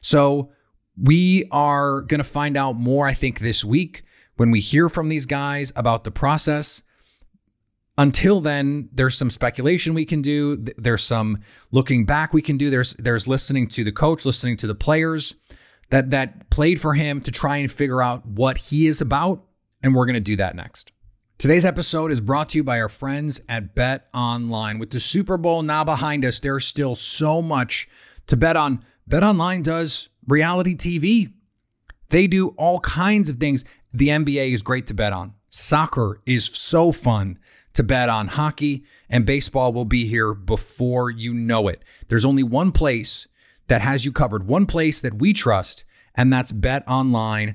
So 0.00 0.52
we 1.00 1.46
are 1.50 2.02
going 2.02 2.18
to 2.18 2.24
find 2.24 2.56
out 2.56 2.76
more, 2.76 3.06
I 3.06 3.14
think, 3.14 3.40
this 3.40 3.64
week 3.64 4.02
when 4.36 4.50
we 4.50 4.60
hear 4.60 4.88
from 4.88 5.08
these 5.08 5.26
guys 5.26 5.72
about 5.76 6.04
the 6.04 6.10
process. 6.10 6.82
Until 7.96 8.40
then, 8.40 8.88
there's 8.92 9.18
some 9.18 9.30
speculation 9.30 9.92
we 9.92 10.04
can 10.04 10.22
do. 10.22 10.56
There's 10.56 11.02
some 11.02 11.38
looking 11.72 12.04
back 12.04 12.32
we 12.32 12.42
can 12.42 12.56
do. 12.56 12.70
There's 12.70 12.94
there's 12.94 13.26
listening 13.26 13.66
to 13.68 13.82
the 13.82 13.90
coach, 13.90 14.24
listening 14.24 14.56
to 14.58 14.68
the 14.68 14.74
players 14.74 15.34
that 15.90 16.10
that 16.10 16.48
played 16.50 16.80
for 16.80 16.94
him 16.94 17.20
to 17.20 17.32
try 17.32 17.56
and 17.56 17.70
figure 17.70 18.00
out 18.00 18.24
what 18.24 18.58
he 18.58 18.86
is 18.86 19.00
about, 19.00 19.44
and 19.82 19.96
we're 19.96 20.06
going 20.06 20.14
to 20.14 20.20
do 20.20 20.36
that 20.36 20.54
next. 20.54 20.92
Today's 21.38 21.64
episode 21.64 22.10
is 22.10 22.20
brought 22.20 22.48
to 22.48 22.58
you 22.58 22.64
by 22.64 22.80
our 22.80 22.88
friends 22.88 23.40
at 23.48 23.72
Bet 23.72 24.08
Online. 24.12 24.80
With 24.80 24.90
the 24.90 24.98
Super 24.98 25.36
Bowl 25.36 25.62
now 25.62 25.84
behind 25.84 26.24
us, 26.24 26.40
there's 26.40 26.66
still 26.66 26.96
so 26.96 27.40
much 27.40 27.88
to 28.26 28.36
bet 28.36 28.56
on. 28.56 28.84
Bet 29.06 29.22
Online 29.22 29.62
does 29.62 30.08
reality 30.26 30.74
TV. 30.74 31.32
They 32.08 32.26
do 32.26 32.48
all 32.58 32.80
kinds 32.80 33.28
of 33.28 33.36
things. 33.36 33.64
The 33.92 34.08
NBA 34.08 34.50
is 34.52 34.62
great 34.62 34.88
to 34.88 34.94
bet 34.94 35.12
on. 35.12 35.34
Soccer 35.48 36.20
is 36.26 36.46
so 36.46 36.90
fun 36.90 37.38
to 37.74 37.84
bet 37.84 38.08
on. 38.08 38.26
Hockey 38.26 38.84
and 39.08 39.24
baseball 39.24 39.72
will 39.72 39.84
be 39.84 40.06
here 40.06 40.34
before 40.34 41.08
you 41.08 41.32
know 41.32 41.68
it. 41.68 41.84
There's 42.08 42.24
only 42.24 42.42
one 42.42 42.72
place 42.72 43.28
that 43.68 43.80
has 43.80 44.04
you 44.04 44.10
covered, 44.10 44.48
one 44.48 44.66
place 44.66 45.00
that 45.02 45.20
we 45.20 45.32
trust, 45.32 45.84
and 46.16 46.32
that's 46.32 46.50
betonline.ag. 46.50 47.54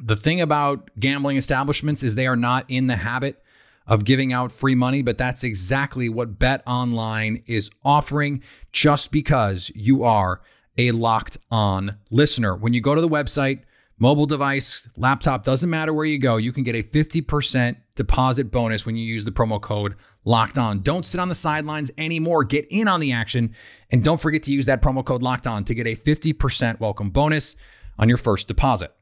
The 0.00 0.16
thing 0.16 0.40
about 0.40 0.90
gambling 0.98 1.36
establishments 1.36 2.02
is 2.02 2.14
they 2.14 2.26
are 2.26 2.36
not 2.36 2.64
in 2.68 2.86
the 2.86 2.96
habit 2.96 3.42
of 3.86 4.04
giving 4.04 4.32
out 4.32 4.52
free 4.52 4.74
money, 4.74 5.02
but 5.02 5.18
that's 5.18 5.42
exactly 5.42 6.08
what 6.08 6.38
Bet 6.38 6.62
Online 6.66 7.42
is 7.46 7.70
offering 7.84 8.42
just 8.70 9.10
because 9.10 9.72
you 9.74 10.04
are 10.04 10.40
a 10.76 10.92
locked 10.92 11.38
on 11.50 11.96
listener. 12.10 12.54
When 12.54 12.74
you 12.74 12.80
go 12.80 12.94
to 12.94 13.00
the 13.00 13.08
website, 13.08 13.62
mobile 13.98 14.26
device, 14.26 14.88
laptop, 14.96 15.42
doesn't 15.42 15.68
matter 15.68 15.92
where 15.92 16.04
you 16.04 16.18
go, 16.18 16.36
you 16.36 16.52
can 16.52 16.62
get 16.62 16.76
a 16.76 16.82
50% 16.82 17.76
deposit 17.96 18.52
bonus 18.52 18.86
when 18.86 18.96
you 18.96 19.04
use 19.04 19.24
the 19.24 19.32
promo 19.32 19.60
code 19.60 19.96
locked 20.24 20.58
on. 20.58 20.82
Don't 20.82 21.04
sit 21.04 21.18
on 21.18 21.28
the 21.28 21.34
sidelines 21.34 21.90
anymore. 21.98 22.44
Get 22.44 22.66
in 22.70 22.86
on 22.86 23.00
the 23.00 23.10
action. 23.10 23.54
And 23.90 24.04
don't 24.04 24.20
forget 24.20 24.44
to 24.44 24.52
use 24.52 24.66
that 24.66 24.82
promo 24.82 25.04
code 25.04 25.22
locked 25.22 25.48
on 25.48 25.64
to 25.64 25.74
get 25.74 25.86
a 25.88 25.96
50% 25.96 26.78
welcome 26.78 27.10
bonus 27.10 27.56
on 27.98 28.08
your 28.08 28.18
first 28.18 28.46
deposit. 28.46 28.94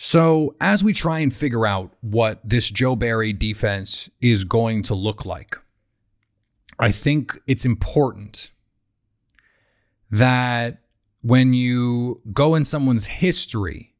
So, 0.00 0.54
as 0.60 0.84
we 0.84 0.92
try 0.92 1.18
and 1.18 1.34
figure 1.34 1.66
out 1.66 1.92
what 2.02 2.40
this 2.48 2.70
Joe 2.70 2.94
Barry 2.94 3.32
defense 3.32 4.08
is 4.20 4.44
going 4.44 4.84
to 4.84 4.94
look 4.94 5.26
like, 5.26 5.58
I 6.78 6.92
think 6.92 7.36
it's 7.48 7.64
important 7.64 8.52
that 10.08 10.82
when 11.22 11.52
you 11.52 12.22
go 12.32 12.54
in 12.54 12.64
someone's 12.64 13.06
history, 13.06 13.96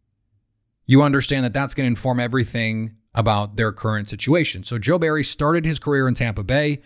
you 0.87 1.03
understand 1.03 1.45
that 1.45 1.53
that's 1.53 1.75
going 1.75 1.85
to 1.85 1.89
inform 1.89 2.21
everything 2.21 2.95
about 3.13 3.57
their 3.57 3.73
current 3.73 4.09
situation. 4.09 4.63
So, 4.63 4.79
Joe 4.79 5.01
Barry 5.01 5.25
started 5.25 5.65
his 5.65 5.81
career 5.81 6.07
in 6.07 6.15
Tampa 6.15 6.45
Bay 6.45 6.81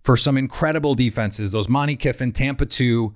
for 0.00 0.16
some 0.16 0.36
incredible 0.36 0.96
defenses, 0.96 1.52
those 1.52 1.68
Monty 1.68 1.94
Kiffin, 1.94 2.32
Tampa 2.32 2.66
2 2.66 3.14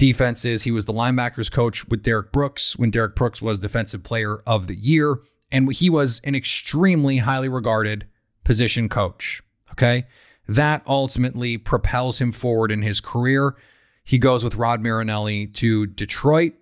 defenses. 0.00 0.62
He 0.62 0.70
was 0.70 0.86
the 0.86 0.94
linebackers 0.94 1.52
coach 1.52 1.86
with 1.86 2.02
Derrick 2.02 2.32
Brooks 2.32 2.76
when 2.78 2.90
Derrick 2.90 3.14
Brooks 3.14 3.42
was 3.42 3.60
defensive 3.60 4.02
player 4.02 4.38
of 4.46 4.66
the 4.66 4.74
year. 4.74 5.18
And 5.52 5.70
he 5.72 5.90
was 5.90 6.22
an 6.24 6.34
extremely 6.34 7.18
highly 7.18 7.50
regarded 7.50 8.06
position 8.42 8.88
coach. 8.88 9.42
Okay. 9.72 10.06
That 10.48 10.82
ultimately 10.86 11.58
propels 11.58 12.18
him 12.20 12.32
forward 12.32 12.72
in 12.72 12.80
his 12.80 13.00
career. 13.00 13.56
He 14.02 14.16
goes 14.16 14.42
with 14.42 14.56
Rod 14.56 14.80
Marinelli 14.80 15.46
to 15.48 15.86
Detroit. 15.86 16.54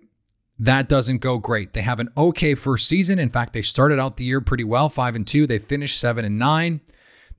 That 0.59 0.89
doesn't 0.89 1.19
go 1.19 1.37
great. 1.37 1.71
They 1.71 1.81
have 1.81 2.01
an 2.01 2.09
okay 2.17 2.55
first 2.55 2.89
season. 2.89 3.19
In 3.19 3.29
fact, 3.29 3.53
they 3.53 3.61
started 3.61 3.99
out 3.99 4.17
the 4.17 4.25
year 4.25 4.41
pretty 4.41 4.65
well, 4.65 4.89
5 4.89 5.15
and 5.15 5.25
2. 5.25 5.47
They 5.47 5.59
finished 5.59 5.97
7 5.97 6.25
and 6.25 6.37
9. 6.37 6.81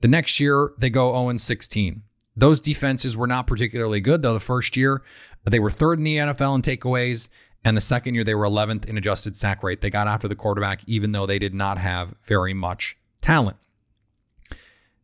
The 0.01 0.07
next 0.07 0.39
year, 0.39 0.73
they 0.79 0.89
go 0.89 1.11
0 1.11 1.29
and 1.29 1.39
16. 1.39 2.01
Those 2.35 2.61
defenses 2.61 3.17
were 3.17 3.27
not 3.27 3.47
particularly 3.47 3.99
good, 3.99 4.21
though 4.21 4.33
the 4.33 4.39
first 4.39 4.77
year 4.77 5.01
they 5.43 5.59
were 5.59 5.71
third 5.71 5.97
in 5.97 6.05
the 6.05 6.17
NFL 6.17 6.55
in 6.55 6.61
takeaways, 6.61 7.29
and 7.63 7.75
the 7.75 7.81
second 7.81 8.15
year 8.15 8.23
they 8.23 8.35
were 8.35 8.45
11th 8.45 8.85
in 8.85 8.97
adjusted 8.97 9.35
sack 9.35 9.63
rate. 9.63 9.81
They 9.81 9.89
got 9.89 10.07
after 10.07 10.27
the 10.27 10.35
quarterback, 10.35 10.81
even 10.87 11.11
though 11.11 11.25
they 11.25 11.39
did 11.39 11.53
not 11.53 11.77
have 11.77 12.15
very 12.23 12.53
much 12.53 12.97
talent. 13.21 13.57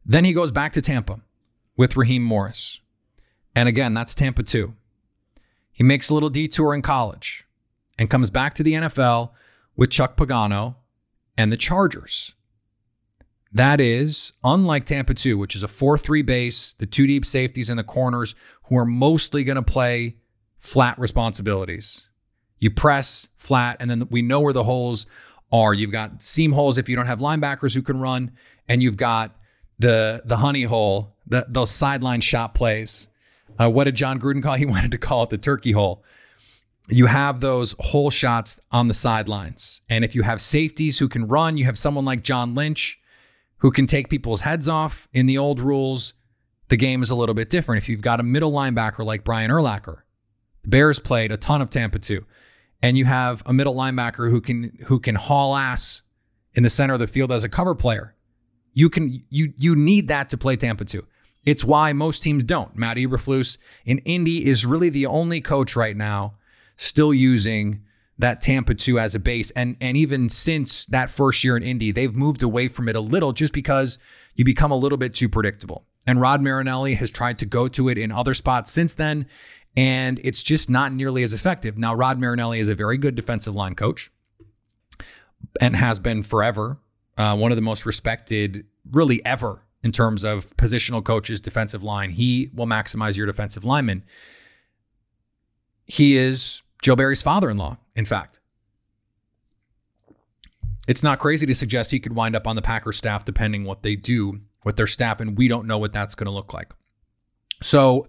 Then 0.05 0.25
he 0.25 0.33
goes 0.33 0.51
back 0.51 0.73
to 0.73 0.81
Tampa 0.81 1.19
with 1.75 1.97
Raheem 1.97 2.23
Morris. 2.23 2.79
And 3.55 3.67
again, 3.67 3.93
that's 3.93 4.15
Tampa 4.15 4.43
2. 4.43 4.73
He 5.71 5.83
makes 5.83 6.09
a 6.09 6.13
little 6.13 6.29
detour 6.29 6.73
in 6.73 6.81
college 6.81 7.45
and 7.99 8.09
comes 8.09 8.29
back 8.29 8.53
to 8.55 8.63
the 8.63 8.73
NFL 8.73 9.31
with 9.75 9.91
Chuck 9.91 10.15
Pagano 10.15 10.75
and 11.37 11.51
the 11.51 11.57
Chargers. 11.57 12.33
That 13.53 13.79
is, 13.79 14.33
unlike 14.43 14.85
Tampa 14.85 15.13
2, 15.13 15.37
which 15.37 15.55
is 15.55 15.63
a 15.63 15.67
4 15.67 15.97
3 15.97 16.21
base, 16.21 16.73
the 16.73 16.85
two 16.85 17.07
deep 17.07 17.25
safeties 17.25 17.69
in 17.69 17.77
the 17.77 17.83
corners 17.83 18.35
who 18.63 18.77
are 18.77 18.85
mostly 18.85 19.43
going 19.43 19.55
to 19.55 19.61
play 19.61 20.17
flat 20.57 20.99
responsibilities. 20.99 22.09
You 22.59 22.71
press 22.71 23.27
flat, 23.37 23.77
and 23.79 23.89
then 23.89 24.07
we 24.09 24.21
know 24.21 24.39
where 24.39 24.53
the 24.53 24.63
holes 24.63 25.05
are. 25.51 25.73
You've 25.73 25.91
got 25.91 26.21
seam 26.23 26.51
holes 26.53 26.77
if 26.77 26.89
you 26.89 26.95
don't 26.95 27.05
have 27.05 27.19
linebackers 27.19 27.73
who 27.73 27.81
can 27.81 27.99
run, 27.99 28.31
and 28.67 28.81
you've 28.83 28.97
got 28.97 29.35
the 29.79 30.21
the 30.25 30.37
honey 30.37 30.63
hole, 30.63 31.15
the, 31.25 31.45
those 31.47 31.71
sideline 31.71 32.21
shot 32.21 32.53
plays. 32.53 33.07
Uh, 33.59 33.69
what 33.69 33.85
did 33.85 33.95
Jon 33.95 34.19
Gruden 34.19 34.43
call? 34.43 34.55
He 34.57 34.65
wanted 34.65 34.91
to 34.91 34.97
call 34.97 35.23
it 35.23 35.29
the 35.29 35.37
turkey 35.37 35.71
hole. 35.71 36.03
You 36.89 37.07
have 37.07 37.41
those 37.41 37.75
hole 37.79 38.09
shots 38.09 38.59
on 38.71 38.87
the 38.87 38.93
sidelines, 38.93 39.81
and 39.89 40.03
if 40.03 40.15
you 40.15 40.23
have 40.23 40.41
safeties 40.41 40.99
who 40.99 41.07
can 41.07 41.27
run, 41.27 41.57
you 41.57 41.65
have 41.65 41.77
someone 41.77 42.05
like 42.05 42.23
John 42.23 42.55
Lynch 42.55 42.99
who 43.59 43.71
can 43.71 43.87
take 43.87 44.09
people's 44.09 44.41
heads 44.41 44.67
off. 44.67 45.07
In 45.13 45.25
the 45.25 45.37
old 45.37 45.59
rules, 45.59 46.13
the 46.69 46.77
game 46.77 47.01
is 47.01 47.09
a 47.09 47.15
little 47.15 47.35
bit 47.35 47.49
different. 47.49 47.81
If 47.81 47.89
you've 47.89 48.01
got 48.01 48.19
a 48.19 48.23
middle 48.23 48.51
linebacker 48.51 49.05
like 49.05 49.23
Brian 49.23 49.51
Urlacher, 49.51 50.01
the 50.63 50.69
Bears 50.69 50.99
played 50.99 51.31
a 51.31 51.37
ton 51.37 51.61
of 51.61 51.69
Tampa 51.69 51.99
2, 51.99 52.25
and 52.81 52.97
you 52.97 53.05
have 53.05 53.41
a 53.45 53.53
middle 53.53 53.75
linebacker 53.75 54.29
who 54.29 54.41
can 54.41 54.77
who 54.87 54.99
can 54.99 55.15
haul 55.15 55.55
ass 55.55 56.01
in 56.53 56.63
the 56.63 56.69
center 56.69 56.93
of 56.93 56.99
the 56.99 57.07
field 57.07 57.31
as 57.31 57.43
a 57.43 57.49
cover 57.49 57.75
player. 57.75 58.15
You 58.73 58.89
can 58.89 59.23
you 59.29 59.53
you 59.57 59.75
need 59.75 60.07
that 60.07 60.29
to 60.29 60.37
play 60.37 60.55
Tampa 60.55 60.85
2. 60.85 61.05
It's 61.45 61.63
why 61.63 61.93
most 61.93 62.21
teams 62.21 62.43
don't. 62.43 62.75
Matt 62.75 62.97
Eberflus 62.97 63.57
in 63.85 63.99
Indy 63.99 64.45
is 64.45 64.65
really 64.65 64.89
the 64.89 65.05
only 65.05 65.39
coach 65.39 65.77
right 65.77 65.95
now 65.95 66.33
still 66.75 67.13
using 67.13 67.81
that 68.19 68.41
Tampa 68.41 68.73
2 68.73 68.99
as 68.99 69.15
a 69.15 69.19
base. 69.19 69.51
And 69.51 69.77
and 69.79 69.95
even 69.97 70.29
since 70.29 70.85
that 70.87 71.09
first 71.09 71.43
year 71.43 71.57
in 71.57 71.63
Indy, 71.63 71.91
they've 71.91 72.15
moved 72.15 72.43
away 72.43 72.67
from 72.67 72.89
it 72.89 72.95
a 72.95 73.01
little 73.01 73.33
just 73.33 73.53
because 73.53 73.97
you 74.35 74.45
become 74.45 74.71
a 74.71 74.77
little 74.77 74.97
bit 74.97 75.13
too 75.13 75.29
predictable. 75.29 75.85
And 76.05 76.21
Rod 76.21 76.41
Marinelli 76.41 76.95
has 76.95 77.11
tried 77.11 77.37
to 77.39 77.45
go 77.45 77.67
to 77.67 77.89
it 77.89 77.97
in 77.97 78.11
other 78.11 78.33
spots 78.33 78.71
since 78.71 78.95
then, 78.95 79.27
and 79.75 80.19
it's 80.23 80.41
just 80.41 80.69
not 80.69 80.93
nearly 80.93 81.21
as 81.21 81.33
effective. 81.33 81.77
Now, 81.77 81.93
Rod 81.93 82.17
Marinelli 82.17 82.59
is 82.59 82.69
a 82.69 82.75
very 82.75 82.97
good 82.97 83.15
defensive 83.15 83.53
line 83.53 83.75
coach 83.75 84.09
and 85.59 85.75
has 85.75 85.99
been 85.99 86.23
forever. 86.23 86.79
Uh, 87.17 87.35
one 87.35 87.51
of 87.51 87.57
the 87.57 87.61
most 87.61 87.85
respected, 87.85 88.65
really 88.89 89.23
ever, 89.25 89.63
in 89.83 89.91
terms 89.91 90.23
of 90.23 90.55
positional 90.57 91.03
coaches, 91.03 91.41
defensive 91.41 91.83
line. 91.83 92.11
He 92.11 92.51
will 92.53 92.67
maximize 92.67 93.17
your 93.17 93.25
defensive 93.25 93.65
lineman. 93.65 94.03
He 95.85 96.17
is 96.17 96.61
Joe 96.81 96.95
Barry's 96.95 97.21
father 97.21 97.49
in 97.49 97.57
law, 97.57 97.77
in 97.97 98.05
fact. 98.05 98.39
It's 100.87 101.03
not 101.03 101.19
crazy 101.19 101.45
to 101.45 101.55
suggest 101.55 101.91
he 101.91 101.99
could 101.99 102.15
wind 102.15 102.35
up 102.35 102.47
on 102.47 102.55
the 102.55 102.61
Packers 102.61 102.95
staff 102.95 103.25
depending 103.25 103.65
what 103.65 103.83
they 103.83 103.97
do 103.97 104.39
with 104.63 104.77
their 104.77 104.87
staff, 104.87 105.19
and 105.19 105.37
we 105.37 105.49
don't 105.49 105.67
know 105.67 105.77
what 105.77 105.91
that's 105.91 106.15
going 106.15 106.27
to 106.27 106.31
look 106.31 106.53
like. 106.53 106.73
So, 107.61 108.07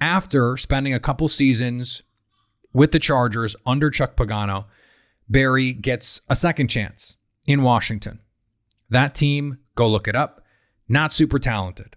after 0.00 0.56
spending 0.56 0.94
a 0.94 1.00
couple 1.00 1.26
seasons 1.28 2.02
with 2.72 2.92
the 2.92 2.98
Chargers 2.98 3.56
under 3.66 3.90
Chuck 3.90 4.14
Pagano, 4.14 4.66
Barry 5.28 5.72
gets 5.72 6.20
a 6.28 6.36
second 6.36 6.68
chance 6.68 7.16
in 7.46 7.62
Washington. 7.62 8.20
That 8.88 9.14
team, 9.14 9.58
go 9.74 9.88
look 9.88 10.06
it 10.06 10.16
up, 10.16 10.44
not 10.88 11.12
super 11.12 11.38
talented, 11.38 11.96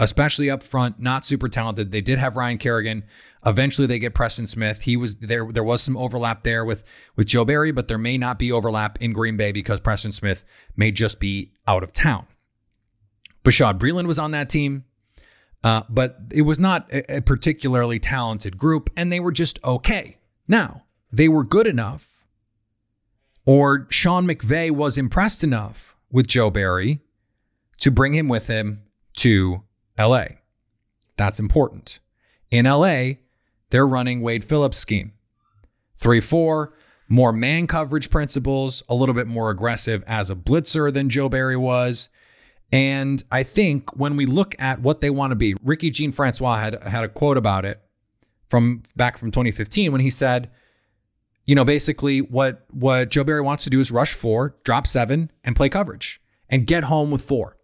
especially 0.00 0.50
up 0.50 0.62
front, 0.62 0.98
not 0.98 1.24
super 1.26 1.48
talented. 1.48 1.92
They 1.92 2.00
did 2.00 2.18
have 2.18 2.36
Ryan 2.36 2.58
Kerrigan. 2.58 3.04
Eventually 3.46 3.86
they 3.86 3.98
get 3.98 4.14
Preston 4.14 4.46
Smith. 4.46 4.82
He 4.82 4.96
was 4.96 5.16
there 5.16 5.46
there 5.52 5.62
was 5.62 5.82
some 5.82 5.96
overlap 5.96 6.42
there 6.42 6.64
with 6.64 6.82
with 7.14 7.28
Joe 7.28 7.44
Barry, 7.44 7.70
but 7.70 7.86
there 7.86 7.98
may 7.98 8.18
not 8.18 8.38
be 8.38 8.50
overlap 8.50 9.00
in 9.00 9.12
Green 9.12 9.36
Bay 9.36 9.52
because 9.52 9.78
Preston 9.78 10.10
Smith 10.10 10.44
may 10.74 10.90
just 10.90 11.20
be 11.20 11.52
out 11.68 11.84
of 11.84 11.92
town. 11.92 12.26
Bashaud 13.44 13.78
Breeland 13.78 14.06
was 14.06 14.18
on 14.18 14.32
that 14.32 14.48
team. 14.48 14.84
Uh, 15.62 15.82
but 15.90 16.16
it 16.32 16.40
was 16.42 16.58
not 16.58 16.90
a, 16.90 17.18
a 17.18 17.20
particularly 17.20 17.98
talented 17.98 18.56
group, 18.56 18.88
and 18.96 19.12
they 19.12 19.20
were 19.20 19.30
just 19.30 19.62
okay. 19.62 20.16
Now, 20.48 20.84
they 21.12 21.28
were 21.28 21.44
good 21.44 21.66
enough, 21.66 22.24
or 23.44 23.86
Sean 23.90 24.26
McVay 24.26 24.70
was 24.70 24.96
impressed 24.96 25.44
enough 25.44 25.96
with 26.10 26.26
Joe 26.26 26.48
Barry 26.48 27.00
to 27.76 27.90
bring 27.90 28.14
him 28.14 28.26
with 28.26 28.46
him 28.46 28.84
to 29.16 29.64
LA. 30.00 30.24
That's 31.16 31.38
important. 31.38 32.00
In 32.50 32.64
LA, 32.64 33.12
they're 33.70 33.86
running 33.86 34.20
Wade 34.20 34.44
Phillips' 34.44 34.78
scheme 34.78 35.12
3 35.96 36.20
4, 36.20 36.72
more 37.08 37.32
man 37.32 37.66
coverage 37.66 38.10
principles, 38.10 38.82
a 38.88 38.94
little 38.94 39.14
bit 39.14 39.26
more 39.26 39.50
aggressive 39.50 40.02
as 40.06 40.30
a 40.30 40.36
blitzer 40.36 40.92
than 40.92 41.10
Joe 41.10 41.28
Barry 41.28 41.56
was. 41.56 42.08
And 42.72 43.22
I 43.30 43.42
think 43.42 43.96
when 43.96 44.16
we 44.16 44.26
look 44.26 44.54
at 44.58 44.80
what 44.80 45.00
they 45.00 45.10
want 45.10 45.32
to 45.32 45.36
be, 45.36 45.54
Ricky 45.62 45.90
Jean 45.90 46.12
Francois 46.12 46.56
had 46.56 46.82
had 46.84 47.04
a 47.04 47.08
quote 47.08 47.36
about 47.36 47.64
it 47.64 47.80
from 48.46 48.82
back 48.96 49.18
from 49.18 49.30
2015 49.30 49.90
when 49.92 50.00
he 50.00 50.10
said, 50.10 50.50
you 51.44 51.54
know, 51.54 51.64
basically 51.64 52.20
what 52.20 52.64
what 52.70 53.10
Joe 53.10 53.24
Barry 53.24 53.40
wants 53.40 53.64
to 53.64 53.70
do 53.70 53.80
is 53.80 53.90
rush 53.90 54.14
four, 54.14 54.56
drop 54.64 54.86
seven, 54.86 55.30
and 55.42 55.56
play 55.56 55.68
coverage 55.68 56.20
and 56.48 56.66
get 56.66 56.84
home 56.84 57.10
with 57.10 57.22
four. 57.22 57.56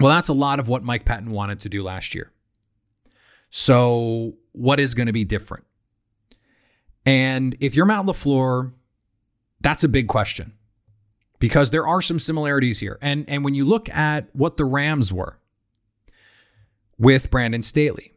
Well, 0.00 0.14
that's 0.14 0.28
a 0.28 0.34
lot 0.34 0.60
of 0.60 0.68
what 0.68 0.82
Mike 0.82 1.04
Pettine 1.04 1.28
wanted 1.28 1.60
to 1.60 1.68
do 1.68 1.82
last 1.82 2.14
year. 2.14 2.32
So, 3.50 4.34
what 4.52 4.78
is 4.78 4.94
going 4.94 5.06
to 5.06 5.12
be 5.12 5.24
different? 5.24 5.64
And 7.06 7.56
if 7.60 7.76
you're 7.76 7.86
Matt 7.86 8.04
LaFleur, 8.04 8.72
that's 9.60 9.84
a 9.84 9.88
big 9.88 10.08
question 10.08 10.52
because 11.38 11.70
there 11.70 11.86
are 11.86 12.02
some 12.02 12.18
similarities 12.18 12.80
here. 12.80 12.98
And 13.00 13.24
and 13.28 13.44
when 13.44 13.54
you 13.54 13.64
look 13.64 13.88
at 13.90 14.28
what 14.34 14.56
the 14.56 14.64
Rams 14.64 15.12
were 15.12 15.38
with 16.98 17.30
Brandon 17.30 17.62
Staley, 17.62 18.12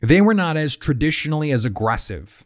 they 0.00 0.20
were 0.20 0.34
not 0.34 0.56
as 0.56 0.76
traditionally 0.76 1.52
as 1.52 1.64
aggressive 1.64 2.44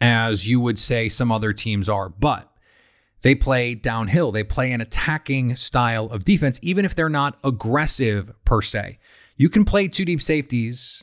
as 0.00 0.46
you 0.46 0.60
would 0.60 0.78
say 0.78 1.08
some 1.08 1.32
other 1.32 1.52
teams 1.52 1.88
are, 1.88 2.08
but 2.08 2.52
they 3.26 3.34
play 3.34 3.74
downhill. 3.74 4.30
They 4.30 4.44
play 4.44 4.70
an 4.70 4.80
attacking 4.80 5.56
style 5.56 6.04
of 6.06 6.22
defense, 6.22 6.60
even 6.62 6.84
if 6.84 6.94
they're 6.94 7.08
not 7.08 7.36
aggressive 7.42 8.32
per 8.44 8.62
se. 8.62 9.00
You 9.36 9.48
can 9.48 9.64
play 9.64 9.88
two 9.88 10.04
deep 10.04 10.22
safeties 10.22 11.02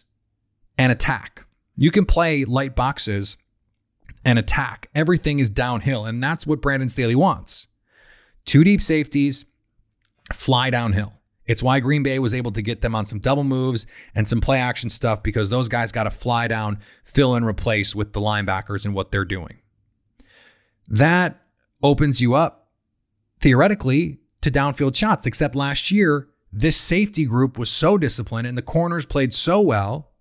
and 0.78 0.90
attack. 0.90 1.46
You 1.76 1.92
can 1.92 2.06
play 2.06 2.46
light 2.46 2.78
boxes 2.78 3.36
and 4.24 4.40
attack. 4.40 4.90
Everything 4.96 5.40
is 5.40 5.50
downhill. 5.50 6.06
And 6.06 6.24
that's 6.24 6.48
what 6.48 6.62
Brandon 6.62 6.88
Staley 6.88 7.14
wants. 7.14 7.68
Two 8.46 8.64
deep 8.64 8.82
safeties, 8.82 9.44
fly 10.32 10.70
downhill. 10.70 11.20
It's 11.46 11.62
why 11.62 11.82
Green 11.82 12.04
Bay 12.04 12.20
was 12.20 12.34
able 12.34 12.54
to 12.54 12.62
get 12.62 12.80
them 12.80 12.96
on 12.96 13.04
some 13.06 13.20
double 13.20 13.44
moves 13.44 13.86
and 14.16 14.30
some 14.30 14.40
play 14.40 14.60
action 14.60 14.90
stuff 14.90 15.24
because 15.24 15.50
those 15.50 15.68
guys 15.68 15.92
got 15.92 16.06
to 16.06 16.10
fly 16.10 16.48
down, 16.48 16.80
fill 17.04 17.36
and 17.36 17.46
replace 17.46 17.94
with 17.94 18.14
the 18.14 18.22
linebackers 18.22 18.86
and 18.86 18.94
what 18.94 19.12
they're 19.12 19.26
doing. 19.26 19.60
That 20.88 21.43
opens 21.84 22.22
you 22.22 22.34
up 22.34 22.70
theoretically 23.40 24.20
to 24.42 24.50
downfield 24.50 24.96
shots, 24.96 25.26
except 25.26 25.56
last 25.56 25.92
year, 25.92 26.30
this 26.52 26.78
safety 26.78 27.26
group 27.26 27.58
was 27.58 27.70
so 27.70 27.98
disciplined 27.98 28.48
and 28.48 28.58
the 28.58 28.62
corners 28.62 29.06
played 29.06 29.34
so 29.34 29.60
well 29.60 30.12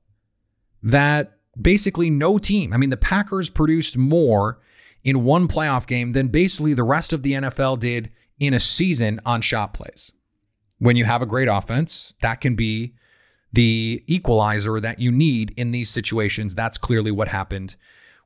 that 0.83 1.39
basically 1.61 2.11
no 2.11 2.39
team. 2.39 2.73
I 2.73 2.77
mean, 2.77 2.91
the 2.91 2.97
Packers 2.97 3.51
produced 3.51 3.97
more 3.97 4.61
in 5.05 5.25
one 5.25 5.49
playoff 5.49 5.87
game 5.87 6.13
than 6.13 6.29
basically 6.29 6.75
the 6.75 6.83
rest 6.83 7.13
of 7.13 7.23
the 7.23 7.33
NFL 7.33 7.79
did 7.79 8.11
in 8.39 8.55
a 8.55 8.61
season 8.61 9.21
on 9.27 9.41
shot 9.41 9.75
plays. 9.75 10.13
When 10.79 10.97
you 10.97 11.05
have 11.05 11.23
a 11.23 11.27
great 11.27 11.49
offense, 11.49 12.15
that 12.23 12.41
can 12.41 12.57
be 12.57 12.95
the 13.53 14.03
equalizer 14.07 14.81
that 14.81 14.99
you 14.99 15.13
need 15.13 15.53
in 15.57 15.71
these 15.71 15.91
situations. 15.91 16.55
That's 16.55 16.79
clearly 16.79 17.11
what 17.11 17.29
happened 17.29 17.77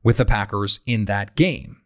with 0.03 0.19
the 0.19 0.25
Packers 0.25 0.81
in 0.87 1.07
that 1.07 1.35
game. 1.35 1.83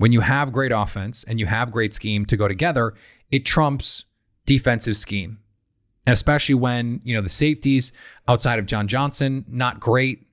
When 0.00 0.12
you 0.12 0.22
have 0.22 0.50
great 0.50 0.72
offense 0.72 1.24
and 1.24 1.38
you 1.38 1.44
have 1.44 1.70
great 1.70 1.92
scheme 1.92 2.24
to 2.24 2.34
go 2.34 2.48
together, 2.48 2.94
it 3.30 3.44
trumps 3.44 4.06
defensive 4.46 4.96
scheme. 4.96 5.40
And 6.06 6.14
especially 6.14 6.54
when, 6.54 7.02
you 7.04 7.14
know, 7.14 7.20
the 7.20 7.28
safeties 7.28 7.92
outside 8.26 8.58
of 8.58 8.64
John 8.64 8.88
Johnson, 8.88 9.44
not 9.46 9.78
great 9.78 10.26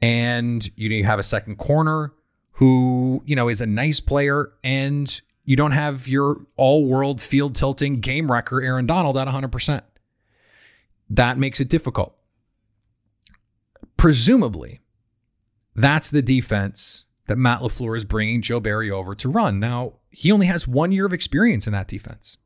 and 0.00 0.66
you 0.76 1.04
have 1.04 1.18
a 1.18 1.22
second 1.22 1.56
corner 1.56 2.14
who 2.52 3.22
you 3.26 3.36
know 3.36 3.50
is 3.50 3.60
a 3.60 3.66
nice 3.66 4.00
player 4.00 4.54
and 4.64 5.20
you 5.44 5.56
don't 5.56 5.72
have 5.72 6.08
your 6.08 6.46
all-world 6.56 7.20
field 7.20 7.54
tilting 7.54 8.00
game 8.00 8.32
wrecker 8.32 8.62
Aaron 8.62 8.86
Donald 8.86 9.18
at 9.18 9.28
100%. 9.28 9.82
That 11.10 11.36
makes 11.36 11.60
it 11.60 11.68
difficult. 11.68 12.16
Presumably, 13.98 14.80
that's 15.76 16.10
the 16.10 16.22
defense 16.22 17.04
that 17.26 17.38
Matt 17.38 17.60
LaFleur 17.60 17.96
is 17.96 18.04
bringing 18.04 18.42
Joe 18.42 18.60
Barry 18.60 18.90
over 18.90 19.14
to 19.14 19.28
run. 19.28 19.60
Now, 19.60 19.94
he 20.10 20.32
only 20.32 20.46
has 20.46 20.66
1 20.66 20.92
year 20.92 21.06
of 21.06 21.12
experience 21.12 21.66
in 21.66 21.72
that 21.72 21.88
defense. 21.88 22.38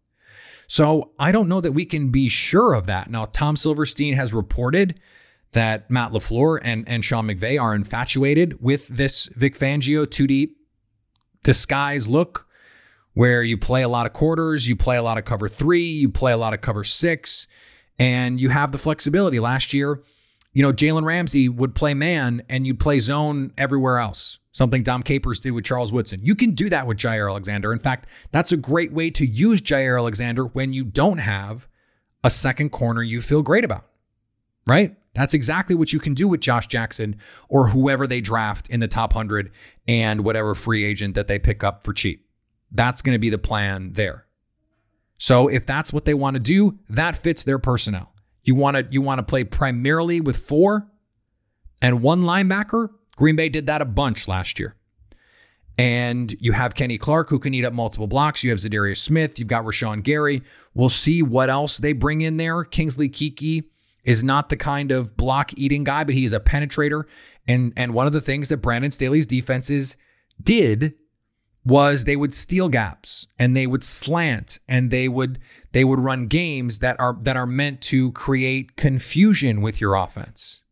So, 0.68 1.12
I 1.18 1.32
don't 1.32 1.48
know 1.48 1.60
that 1.60 1.72
we 1.72 1.84
can 1.84 2.10
be 2.10 2.28
sure 2.28 2.74
of 2.74 2.86
that. 2.86 3.08
Now, 3.10 3.24
Tom 3.24 3.56
Silverstein 3.56 4.14
has 4.14 4.34
reported 4.34 5.00
that 5.52 5.90
Matt 5.90 6.12
LaFleur 6.12 6.58
and, 6.62 6.86
and 6.88 7.04
Sean 7.04 7.26
McVay 7.26 7.60
are 7.60 7.74
infatuated 7.74 8.60
with 8.60 8.88
this 8.88 9.26
Vic 9.26 9.56
Fangio 9.56 10.10
two 10.10 10.26
deep 10.26 10.58
disguise 11.42 12.08
look 12.08 12.46
where 13.14 13.42
you 13.42 13.56
play 13.56 13.82
a 13.82 13.88
lot 13.88 14.04
of 14.04 14.12
quarters, 14.12 14.68
you 14.68 14.76
play 14.76 14.96
a 14.96 15.02
lot 15.02 15.16
of 15.16 15.24
cover 15.24 15.48
three, 15.48 15.86
you 15.86 16.08
play 16.08 16.32
a 16.32 16.36
lot 16.36 16.52
of 16.52 16.60
cover 16.60 16.84
six, 16.84 17.46
and 17.98 18.38
you 18.38 18.50
have 18.50 18.72
the 18.72 18.78
flexibility. 18.78 19.40
Last 19.40 19.72
year, 19.72 20.02
you 20.52 20.62
know, 20.62 20.72
Jalen 20.72 21.04
Ramsey 21.04 21.48
would 21.48 21.74
play 21.74 21.94
man 21.94 22.42
and 22.48 22.66
you'd 22.66 22.80
play 22.80 22.98
zone 22.98 23.52
everywhere 23.56 23.98
else. 23.98 24.38
Something 24.56 24.82
Dom 24.82 25.02
Capers 25.02 25.40
did 25.40 25.50
with 25.50 25.66
Charles 25.66 25.92
Woodson. 25.92 26.20
You 26.22 26.34
can 26.34 26.52
do 26.52 26.70
that 26.70 26.86
with 26.86 26.96
Jaire 26.96 27.28
Alexander. 27.28 27.74
In 27.74 27.78
fact, 27.78 28.08
that's 28.32 28.52
a 28.52 28.56
great 28.56 28.90
way 28.90 29.10
to 29.10 29.26
use 29.26 29.60
Jaire 29.60 29.98
Alexander 29.98 30.46
when 30.46 30.72
you 30.72 30.82
don't 30.82 31.18
have 31.18 31.68
a 32.24 32.30
second 32.30 32.70
corner 32.70 33.02
you 33.02 33.20
feel 33.20 33.42
great 33.42 33.66
about, 33.66 33.84
right? 34.66 34.96
That's 35.12 35.34
exactly 35.34 35.76
what 35.76 35.92
you 35.92 36.00
can 36.00 36.14
do 36.14 36.26
with 36.26 36.40
Josh 36.40 36.68
Jackson 36.68 37.16
or 37.50 37.68
whoever 37.68 38.06
they 38.06 38.22
draft 38.22 38.70
in 38.70 38.80
the 38.80 38.88
top 38.88 39.14
100 39.14 39.52
and 39.86 40.24
whatever 40.24 40.54
free 40.54 40.86
agent 40.86 41.16
that 41.16 41.28
they 41.28 41.38
pick 41.38 41.62
up 41.62 41.84
for 41.84 41.92
cheap. 41.92 42.26
That's 42.72 43.02
going 43.02 43.14
to 43.14 43.18
be 43.18 43.28
the 43.28 43.36
plan 43.36 43.92
there. 43.92 44.24
So 45.18 45.48
if 45.48 45.66
that's 45.66 45.92
what 45.92 46.06
they 46.06 46.14
want 46.14 46.32
to 46.36 46.40
do, 46.40 46.78
that 46.88 47.14
fits 47.14 47.44
their 47.44 47.58
personnel. 47.58 48.14
You 48.42 48.54
want 48.54 48.78
to 48.78 48.86
you 48.90 49.02
want 49.02 49.18
to 49.18 49.22
play 49.22 49.44
primarily 49.44 50.22
with 50.22 50.38
four 50.38 50.88
and 51.82 52.00
one 52.00 52.22
linebacker? 52.22 52.88
Green 53.16 53.36
Bay 53.36 53.48
did 53.48 53.66
that 53.66 53.82
a 53.82 53.86
bunch 53.86 54.28
last 54.28 54.58
year. 54.58 54.76
And 55.78 56.34
you 56.40 56.52
have 56.52 56.74
Kenny 56.74 56.96
Clark 56.96 57.28
who 57.28 57.38
can 57.38 57.52
eat 57.52 57.64
up 57.64 57.72
multiple 57.72 58.06
blocks. 58.06 58.42
You 58.42 58.50
have 58.50 58.60
Za'Darius 58.60 58.96
Smith. 58.96 59.38
You've 59.38 59.48
got 59.48 59.64
Rashan 59.64 60.02
Gary. 60.02 60.42
We'll 60.74 60.88
see 60.88 61.22
what 61.22 61.50
else 61.50 61.76
they 61.76 61.92
bring 61.92 62.22
in 62.22 62.38
there. 62.38 62.64
Kingsley 62.64 63.10
Keke 63.10 63.64
is 64.04 64.24
not 64.24 64.48
the 64.48 64.56
kind 64.56 64.90
of 64.90 65.16
block 65.16 65.50
eating 65.58 65.84
guy, 65.84 66.04
but 66.04 66.14
he 66.14 66.24
is 66.24 66.32
a 66.32 66.40
penetrator. 66.40 67.04
And 67.46 67.72
and 67.76 67.92
one 67.92 68.06
of 68.06 68.12
the 68.12 68.20
things 68.20 68.48
that 68.48 68.58
Brandon 68.58 68.90
Staley's 68.90 69.26
defenses 69.26 69.96
did 70.42 70.94
was 71.64 72.04
they 72.04 72.16
would 72.16 72.32
steal 72.32 72.68
gaps 72.68 73.26
and 73.38 73.56
they 73.56 73.66
would 73.66 73.82
slant 73.82 74.60
and 74.68 74.90
they 74.90 75.08
would 75.08 75.38
they 75.72 75.84
would 75.84 75.98
run 75.98 76.26
games 76.26 76.78
that 76.78 76.98
are 77.00 77.18
that 77.22 77.36
are 77.36 77.46
meant 77.46 77.80
to 77.82 78.12
create 78.12 78.76
confusion 78.76 79.60
with 79.60 79.80
your 79.80 79.94
offense. 79.94 80.62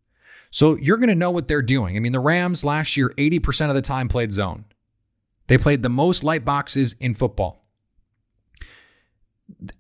So 0.54 0.76
you're 0.76 0.98
going 0.98 1.08
to 1.08 1.16
know 1.16 1.32
what 1.32 1.48
they're 1.48 1.62
doing. 1.62 1.96
I 1.96 2.00
mean, 2.00 2.12
the 2.12 2.20
Rams 2.20 2.62
last 2.62 2.96
year 2.96 3.12
80% 3.18 3.70
of 3.70 3.74
the 3.74 3.82
time 3.82 4.08
played 4.08 4.32
zone. 4.32 4.66
They 5.48 5.58
played 5.58 5.82
the 5.82 5.88
most 5.88 6.22
light 6.22 6.44
boxes 6.44 6.94
in 7.00 7.14
football 7.14 7.64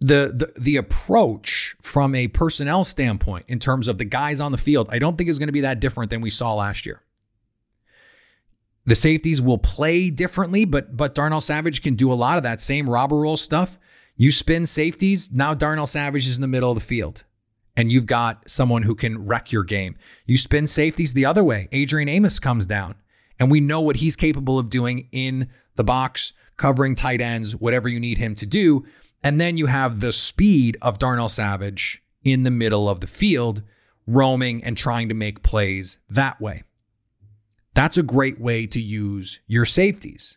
the, 0.00 0.52
the 0.54 0.60
the 0.60 0.76
approach 0.76 1.76
from 1.80 2.14
a 2.14 2.28
personnel 2.28 2.84
standpoint 2.84 3.44
in 3.48 3.58
terms 3.58 3.88
of 3.88 3.98
the 3.98 4.04
guys 4.04 4.40
on 4.40 4.52
the 4.52 4.58
field, 4.58 4.88
I 4.90 4.98
don't 4.98 5.16
think 5.16 5.30
is 5.30 5.38
going 5.38 5.48
to 5.48 5.52
be 5.52 5.62
that 5.62 5.80
different 5.80 6.10
than 6.10 6.20
we 6.20 6.30
saw 6.30 6.54
last 6.54 6.86
year. 6.86 7.02
The 8.84 8.94
safeties 8.94 9.40
will 9.40 9.58
play 9.58 10.10
differently, 10.10 10.64
but 10.64 10.96
but 10.96 11.14
Darnell 11.14 11.40
Savage 11.40 11.82
can 11.82 11.94
do 11.94 12.12
a 12.12 12.14
lot 12.14 12.36
of 12.36 12.42
that 12.42 12.60
same 12.60 12.88
robber 12.88 13.16
role 13.16 13.36
stuff. 13.36 13.78
You 14.16 14.30
spin 14.30 14.66
safeties, 14.66 15.32
now 15.32 15.54
Darnell 15.54 15.86
Savage 15.86 16.28
is 16.28 16.36
in 16.36 16.42
the 16.42 16.48
middle 16.48 16.70
of 16.70 16.76
the 16.76 16.84
field 16.84 17.24
and 17.76 17.90
you've 17.90 18.06
got 18.06 18.48
someone 18.48 18.82
who 18.82 18.94
can 18.94 19.26
wreck 19.26 19.52
your 19.52 19.64
game. 19.64 19.96
You 20.26 20.36
spin 20.36 20.66
safeties 20.66 21.12
the 21.12 21.24
other 21.24 21.42
way. 21.42 21.68
Adrian 21.72 22.08
Amos 22.08 22.38
comes 22.38 22.66
down, 22.66 22.94
and 23.38 23.50
we 23.50 23.60
know 23.60 23.80
what 23.80 23.96
he's 23.96 24.16
capable 24.16 24.58
of 24.58 24.70
doing 24.70 25.08
in 25.12 25.48
the 25.74 25.84
box, 25.84 26.32
covering 26.56 26.94
tight 26.94 27.20
ends, 27.20 27.56
whatever 27.56 27.88
you 27.88 27.98
need 27.98 28.18
him 28.18 28.34
to 28.36 28.46
do. 28.46 28.84
And 29.22 29.40
then 29.40 29.56
you 29.56 29.66
have 29.66 30.00
the 30.00 30.12
speed 30.12 30.76
of 30.82 30.98
Darnell 30.98 31.28
Savage 31.28 32.02
in 32.22 32.42
the 32.42 32.50
middle 32.50 32.88
of 32.88 33.00
the 33.00 33.06
field, 33.06 33.62
roaming 34.06 34.62
and 34.62 34.76
trying 34.76 35.08
to 35.08 35.14
make 35.14 35.42
plays 35.42 35.98
that 36.08 36.40
way. 36.40 36.62
That's 37.74 37.96
a 37.96 38.02
great 38.02 38.40
way 38.40 38.66
to 38.68 38.80
use 38.80 39.40
your 39.46 39.64
safeties. 39.64 40.36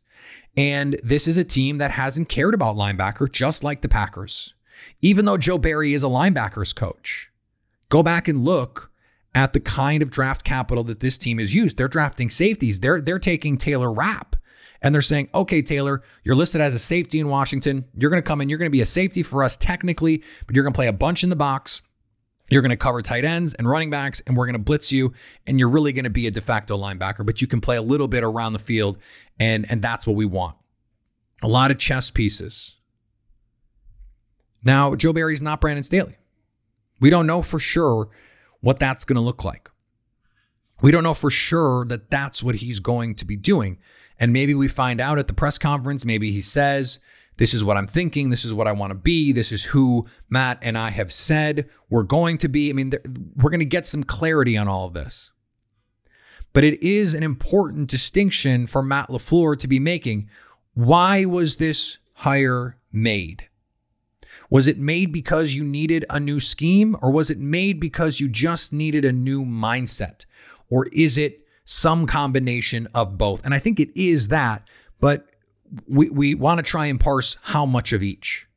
And 0.56 1.00
this 1.04 1.28
is 1.28 1.38
a 1.38 1.44
team 1.44 1.78
that 1.78 1.92
hasn't 1.92 2.30
cared 2.30 2.56
about 2.56 2.76
linebacker, 2.76 3.32
just 3.32 3.64
like 3.64 3.82
the 3.82 3.90
Packers. 3.90 4.56
Even 5.02 5.26
though 5.26 5.38
Joe 5.38 5.58
Barry 5.58 5.94
is 5.94 6.04
a 6.04 6.08
linebackers 6.08 6.76
coach, 6.76 7.32
go 7.90 8.02
back 8.02 8.28
and 8.28 8.44
look 8.44 8.92
at 9.36 9.54
the 9.54 9.60
kind 9.60 10.02
of 10.02 10.10
draft 10.10 10.44
capital 10.44 10.84
that 10.86 11.00
this 11.00 11.18
team 11.18 11.38
has 11.38 11.54
used. 11.54 11.78
They're 11.78 11.88
drafting 11.88 12.30
safeties. 12.30 12.80
They're 12.80 13.02
they're 13.02 13.20
taking 13.20 13.58
Taylor 13.58 13.92
Rapp 13.92 14.36
and 14.82 14.94
they're 14.94 15.02
saying, 15.02 15.30
"Okay, 15.34 15.62
Taylor, 15.62 16.02
you're 16.24 16.36
listed 16.36 16.62
as 16.62 16.74
a 16.74 16.80
safety 16.80 17.20
in 17.20 17.30
Washington. 17.30 17.86
You're 17.94 18.10
going 18.10 18.22
to 18.22 18.28
come 18.28 18.42
in. 18.42 18.50
You're 18.50 18.60
going 18.60 18.72
to 18.72 18.76
be 18.76 18.82
a 18.82 18.86
safety 18.86 19.24
for 19.24 19.44
us 19.44 19.58
technically, 19.58 20.24
but 20.46 20.56
you're 20.56 20.64
going 20.64 20.74
to 20.74 20.78
play 20.78 20.88
a 20.88 20.94
bunch 20.94 21.24
in 21.24 21.30
the 21.30 21.36
box." 21.36 21.82
You're 22.50 22.62
going 22.62 22.70
to 22.70 22.78
cover 22.78 23.02
tight 23.02 23.26
ends 23.26 23.54
and 23.54 23.68
running 23.68 23.90
backs, 23.90 24.22
and 24.22 24.38
we're 24.38 24.46
going 24.46 24.54
to 24.54 24.60
blitz 24.60 24.92
you, 24.92 25.14
and 25.46 25.60
you're 25.60 25.68
really 25.68 25.92
going 25.92 26.06
to 26.06 26.10
be 26.10 26.28
a 26.28 26.32
de 26.32 26.40
facto 26.40 26.78
linebacker, 26.78 27.26
but 27.26 27.42
you 27.42 27.48
can 27.48 27.60
play 27.60 27.76
a 27.76 27.82
little 27.82 28.08
bit 28.08 28.24
around 28.24 28.54
the 28.54 28.60
field, 28.60 28.98
and, 29.38 29.70
and 29.70 29.82
that's 29.82 30.08
what 30.08 30.16
we 30.16 30.26
want. 30.26 30.56
A 31.44 31.48
lot 31.48 31.72
of 31.72 31.78
chess 31.78 32.10
pieces. 32.10 32.77
Now, 34.64 34.96
Joe 34.96 35.14
Barry's 35.14 35.42
not 35.42 35.62
Brandon 35.62 35.84
Staley. 35.84 36.18
We 37.00 37.10
don't 37.10 37.28
know 37.28 37.42
for 37.42 37.60
sure 37.60 38.10
what 38.62 38.80
that's 38.80 39.06
going 39.06 39.16
to 39.16 39.22
look 39.22 39.44
like. 39.44 39.70
We 40.82 40.92
don't 40.92 41.04
know 41.04 41.14
for 41.14 41.30
sure 41.30 41.86
that 41.86 42.10
that's 42.10 42.44
what 42.44 42.56
he's 42.56 42.80
going 42.80 43.16
to 43.16 43.26
be 43.26 43.36
doing. 43.36 43.80
And 44.20 44.34
maybe 44.34 44.54
we 44.54 44.68
find 44.68 45.00
out 45.00 45.20
at 45.20 45.28
the 45.28 45.34
press 45.34 45.58
conference, 45.58 46.06
maybe 46.06 46.32
he 46.32 46.42
says, 46.42 47.00
this 47.38 47.54
is 47.54 47.64
what 47.64 47.78
I'm 47.78 47.88
thinking. 47.88 48.30
This 48.30 48.46
is 48.46 48.54
what 48.54 48.68
I 48.68 48.72
want 48.72 48.92
to 48.92 48.96
be. 48.96 49.32
This 49.32 49.52
is 49.52 49.66
who 49.66 50.08
Matt 50.30 50.58
and 50.62 50.78
I 50.78 50.90
have 50.90 51.12
said 51.12 51.70
we're 51.90 52.04
going 52.04 52.40
to 52.40 52.50
be. 52.50 52.70
I 52.70 52.74
mean, 52.74 52.92
we're 53.36 53.52
going 53.52 53.60
to 53.60 53.66
get 53.66 53.86
some 53.86 54.04
clarity 54.04 54.58
on 54.58 54.68
all 54.68 54.88
of 54.88 54.94
this. 54.94 55.32
But 56.52 56.64
it 56.64 56.82
is 56.84 57.14
an 57.14 57.22
important 57.24 57.90
distinction 57.90 58.66
for 58.66 58.82
Matt 58.82 59.10
LaFleur 59.10 59.58
to 59.60 59.68
be 59.68 59.80
making. 59.80 60.30
Why 60.74 61.26
was 61.26 61.58
this 61.58 62.00
hire 62.14 62.78
made? 62.92 63.47
Was 64.50 64.68
it 64.68 64.78
made 64.78 65.12
because 65.12 65.54
you 65.54 65.64
needed 65.64 66.06
a 66.10 66.20
new 66.20 66.40
scheme, 66.40 66.96
or 67.02 67.12
was 67.12 67.30
it 67.30 67.40
made 67.40 67.80
because 67.80 68.20
you 68.20 68.30
just 68.30 68.72
needed 68.72 69.04
a 69.04 69.12
new 69.12 69.44
mindset? 69.46 70.26
Or 70.70 70.88
is 70.88 71.18
it 71.18 71.42
some 71.66 72.08
combination 72.08 72.88
of 72.94 73.18
both? 73.18 73.44
And 73.44 73.54
I 73.54 73.60
think 73.60 73.80
it 73.80 73.90
is 74.00 74.30
that, 74.30 74.68
but 75.00 75.28
we, 75.88 76.10
we 76.10 76.34
want 76.34 76.60
to 76.60 76.64
try 76.64 76.86
and 76.86 77.00
parse 77.00 77.38
how 77.44 77.66
much 77.66 77.92
of 77.92 78.02
each. 78.02 78.48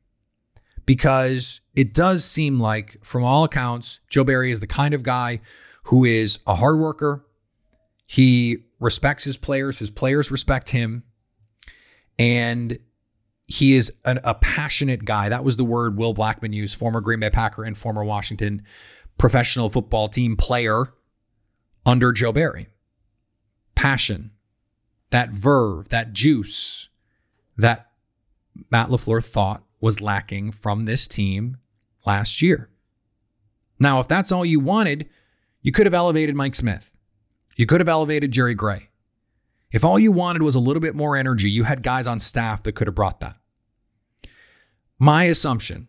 Because 0.85 1.61
it 1.75 1.93
does 1.93 2.25
seem 2.25 2.59
like, 2.59 2.97
from 3.03 3.23
all 3.23 3.43
accounts, 3.43 3.99
Joe 4.09 4.23
Barry 4.23 4.51
is 4.51 4.61
the 4.61 4.67
kind 4.67 4.93
of 4.93 5.03
guy 5.03 5.41
who 5.83 6.05
is 6.05 6.39
a 6.47 6.55
hard 6.55 6.79
worker. 6.79 7.25
He 8.07 8.65
respects 8.79 9.25
his 9.25 9.37
players, 9.37 9.79
his 9.79 9.89
players 9.89 10.31
respect 10.31 10.69
him. 10.69 11.03
And 12.17 12.79
he 13.51 13.75
is 13.75 13.91
an, 14.05 14.19
a 14.23 14.33
passionate 14.33 15.03
guy. 15.03 15.27
That 15.27 15.43
was 15.43 15.57
the 15.57 15.65
word 15.65 15.97
Will 15.97 16.15
Blackmon 16.15 16.53
used, 16.53 16.77
former 16.77 17.01
Green 17.01 17.19
Bay 17.19 17.29
Packer 17.29 17.63
and 17.63 17.77
former 17.77 18.03
Washington 18.03 18.63
professional 19.17 19.69
football 19.69 20.07
team 20.07 20.37
player 20.37 20.93
under 21.85 22.11
Joe 22.13 22.31
Barry. 22.31 22.67
Passion, 23.75 24.31
that 25.09 25.31
verve, 25.31 25.89
that 25.89 26.13
juice 26.13 26.89
that 27.57 27.91
Matt 28.71 28.87
LaFleur 28.87 29.23
thought 29.25 29.63
was 29.81 30.01
lacking 30.01 30.51
from 30.51 30.85
this 30.85 31.07
team 31.07 31.57
last 32.05 32.41
year. 32.41 32.69
Now, 33.79 33.99
if 33.99 34.07
that's 34.07 34.31
all 34.31 34.45
you 34.45 34.59
wanted, 34.59 35.09
you 35.61 35.71
could 35.71 35.85
have 35.85 35.93
elevated 35.93 36.35
Mike 36.35 36.55
Smith. 36.55 36.93
You 37.57 37.65
could 37.65 37.81
have 37.81 37.89
elevated 37.89 38.31
Jerry 38.31 38.53
Gray. 38.53 38.89
If 39.71 39.83
all 39.83 39.99
you 39.99 40.11
wanted 40.11 40.41
was 40.41 40.55
a 40.55 40.59
little 40.59 40.81
bit 40.81 40.95
more 40.95 41.17
energy, 41.17 41.49
you 41.49 41.63
had 41.63 41.83
guys 41.83 42.07
on 42.07 42.19
staff 42.19 42.63
that 42.63 42.73
could 42.73 42.87
have 42.87 42.95
brought 42.95 43.19
that. 43.19 43.37
My 45.01 45.23
assumption, 45.23 45.87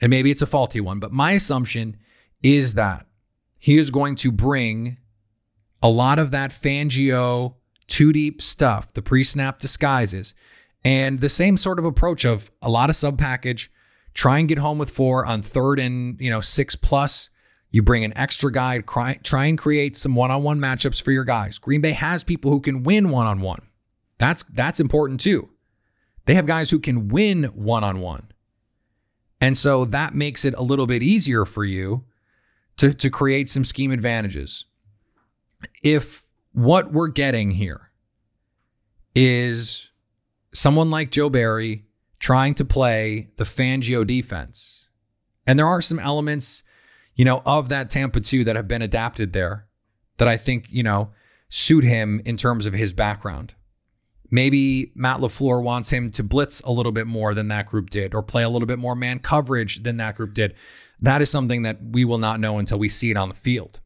and 0.00 0.10
maybe 0.10 0.32
it's 0.32 0.42
a 0.42 0.46
faulty 0.46 0.80
one, 0.80 0.98
but 0.98 1.12
my 1.12 1.30
assumption 1.30 1.96
is 2.42 2.74
that 2.74 3.06
he 3.60 3.78
is 3.78 3.92
going 3.92 4.16
to 4.16 4.32
bring 4.32 4.96
a 5.80 5.88
lot 5.88 6.18
of 6.18 6.32
that 6.32 6.50
Fangio 6.50 7.54
two 7.86 8.12
deep 8.12 8.42
stuff, 8.42 8.92
the 8.92 9.02
pre 9.02 9.22
snap 9.22 9.60
disguises, 9.60 10.34
and 10.84 11.20
the 11.20 11.28
same 11.28 11.56
sort 11.56 11.78
of 11.78 11.84
approach 11.84 12.24
of 12.24 12.50
a 12.60 12.68
lot 12.68 12.90
of 12.90 12.96
sub 12.96 13.20
package, 13.20 13.70
try 14.14 14.40
and 14.40 14.48
get 14.48 14.58
home 14.58 14.78
with 14.78 14.90
four 14.90 15.24
on 15.24 15.42
third 15.42 15.78
and, 15.78 16.20
you 16.20 16.28
know, 16.28 16.40
six 16.40 16.74
plus. 16.74 17.30
You 17.70 17.84
bring 17.84 18.02
an 18.02 18.16
extra 18.18 18.50
guy, 18.50 18.80
try 18.80 19.44
and 19.44 19.56
create 19.56 19.96
some 19.96 20.16
one-on-one 20.16 20.58
matchups 20.58 21.00
for 21.00 21.12
your 21.12 21.22
guys. 21.22 21.60
Green 21.60 21.82
Bay 21.82 21.92
has 21.92 22.24
people 22.24 22.50
who 22.50 22.60
can 22.60 22.82
win 22.82 23.10
one-on-one. 23.10 23.62
That's 24.18 24.42
that's 24.42 24.80
important 24.80 25.20
too. 25.20 25.50
They 26.24 26.34
have 26.34 26.46
guys 26.46 26.72
who 26.72 26.80
can 26.80 27.06
win 27.06 27.44
one-on-one. 27.44 28.29
And 29.40 29.56
so 29.56 29.84
that 29.86 30.14
makes 30.14 30.44
it 30.44 30.54
a 30.56 30.62
little 30.62 30.86
bit 30.86 31.02
easier 31.02 31.44
for 31.44 31.64
you 31.64 32.04
to, 32.76 32.92
to 32.94 33.10
create 33.10 33.48
some 33.48 33.64
scheme 33.64 33.90
advantages. 33.90 34.66
If 35.82 36.24
what 36.52 36.92
we're 36.92 37.08
getting 37.08 37.52
here 37.52 37.90
is 39.14 39.88
someone 40.52 40.90
like 40.90 41.10
Joe 41.10 41.30
Barry 41.30 41.84
trying 42.18 42.54
to 42.54 42.64
play 42.64 43.30
the 43.36 43.44
Fangio 43.44 44.06
defense, 44.06 44.88
and 45.46 45.58
there 45.58 45.66
are 45.66 45.80
some 45.82 45.98
elements, 45.98 46.62
you 47.14 47.24
know, 47.24 47.42
of 47.44 47.68
that 47.70 47.90
Tampa 47.90 48.20
2 48.20 48.44
that 48.44 48.56
have 48.56 48.68
been 48.68 48.82
adapted 48.82 49.32
there 49.32 49.66
that 50.18 50.28
I 50.28 50.36
think, 50.36 50.66
you 50.70 50.82
know, 50.82 51.10
suit 51.48 51.84
him 51.84 52.20
in 52.24 52.36
terms 52.36 52.66
of 52.66 52.74
his 52.74 52.92
background. 52.92 53.54
Maybe 54.30 54.92
Matt 54.94 55.18
LaFleur 55.18 55.62
wants 55.62 55.90
him 55.90 56.10
to 56.12 56.22
blitz 56.22 56.60
a 56.60 56.70
little 56.70 56.92
bit 56.92 57.06
more 57.06 57.34
than 57.34 57.48
that 57.48 57.66
group 57.66 57.90
did, 57.90 58.14
or 58.14 58.22
play 58.22 58.42
a 58.42 58.48
little 58.48 58.66
bit 58.66 58.78
more 58.78 58.94
man 58.94 59.18
coverage 59.18 59.82
than 59.82 59.96
that 59.96 60.16
group 60.16 60.34
did. 60.34 60.54
That 61.00 61.20
is 61.20 61.30
something 61.30 61.62
that 61.62 61.78
we 61.82 62.04
will 62.04 62.18
not 62.18 62.40
know 62.40 62.58
until 62.58 62.78
we 62.78 62.88
see 62.88 63.10
it 63.10 63.16
on 63.16 63.28
the 63.28 63.34
field. 63.34 63.80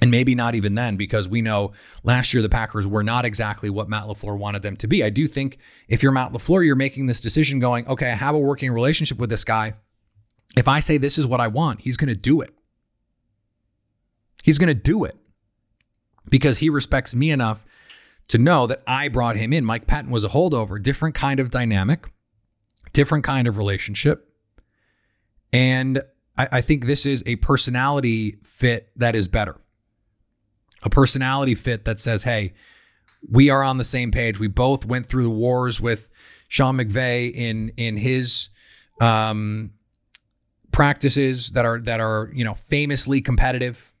And 0.00 0.10
maybe 0.10 0.34
not 0.34 0.54
even 0.54 0.74
then, 0.74 0.96
because 0.96 1.28
we 1.28 1.42
know 1.42 1.72
last 2.02 2.32
year 2.32 2.42
the 2.42 2.48
Packers 2.48 2.86
were 2.86 3.04
not 3.04 3.24
exactly 3.24 3.70
what 3.70 3.88
Matt 3.88 4.04
LaFleur 4.04 4.36
wanted 4.36 4.62
them 4.62 4.76
to 4.78 4.88
be. 4.88 5.04
I 5.04 5.10
do 5.10 5.28
think 5.28 5.58
if 5.86 6.02
you're 6.02 6.12
Matt 6.12 6.32
LaFleur, 6.32 6.64
you're 6.64 6.74
making 6.74 7.06
this 7.06 7.20
decision 7.20 7.60
going, 7.60 7.86
okay, 7.86 8.10
I 8.10 8.14
have 8.14 8.34
a 8.34 8.38
working 8.38 8.72
relationship 8.72 9.18
with 9.18 9.30
this 9.30 9.44
guy. 9.44 9.74
If 10.56 10.66
I 10.66 10.80
say 10.80 10.96
this 10.96 11.18
is 11.18 11.26
what 11.26 11.40
I 11.40 11.48
want, 11.48 11.82
he's 11.82 11.96
going 11.96 12.08
to 12.08 12.16
do 12.16 12.40
it. 12.40 12.54
He's 14.42 14.58
going 14.58 14.68
to 14.68 14.74
do 14.74 15.04
it 15.04 15.16
because 16.28 16.58
he 16.58 16.68
respects 16.68 17.14
me 17.14 17.30
enough 17.30 17.64
to 18.32 18.38
know 18.38 18.66
that 18.66 18.82
I 18.86 19.08
brought 19.08 19.36
him 19.36 19.52
in. 19.52 19.62
Mike 19.62 19.86
Pettine 19.86 20.08
was 20.08 20.24
a 20.24 20.30
holdover, 20.30 20.82
different 20.82 21.14
kind 21.14 21.38
of 21.38 21.50
dynamic, 21.50 22.10
different 22.94 23.24
kind 23.24 23.46
of 23.46 23.58
relationship. 23.58 24.26
And 25.52 26.00
I, 26.38 26.48
I 26.52 26.60
think 26.62 26.86
this 26.86 27.04
is 27.04 27.22
a 27.26 27.36
personality 27.36 28.38
fit 28.42 28.90
that 28.96 29.14
is 29.14 29.28
better. 29.28 29.60
A 30.82 30.88
personality 30.88 31.54
fit 31.54 31.84
that 31.84 31.98
says, 31.98 32.22
hey, 32.22 32.54
we 33.30 33.50
are 33.50 33.62
on 33.62 33.76
the 33.76 33.84
same 33.84 34.10
page. 34.10 34.40
We 34.40 34.48
both 34.48 34.86
went 34.86 35.04
through 35.04 35.24
the 35.24 35.30
wars 35.30 35.78
with 35.78 36.08
Sean 36.48 36.78
McVay 36.78 37.34
in 37.34 37.70
in 37.76 37.98
his 37.98 38.48
um, 38.98 39.72
practices 40.72 41.50
that 41.50 41.66
are 41.66 41.80
that 41.82 42.00
are 42.00 42.30
you 42.32 42.44
know 42.44 42.54
famously 42.54 43.20
competitive, 43.20 43.92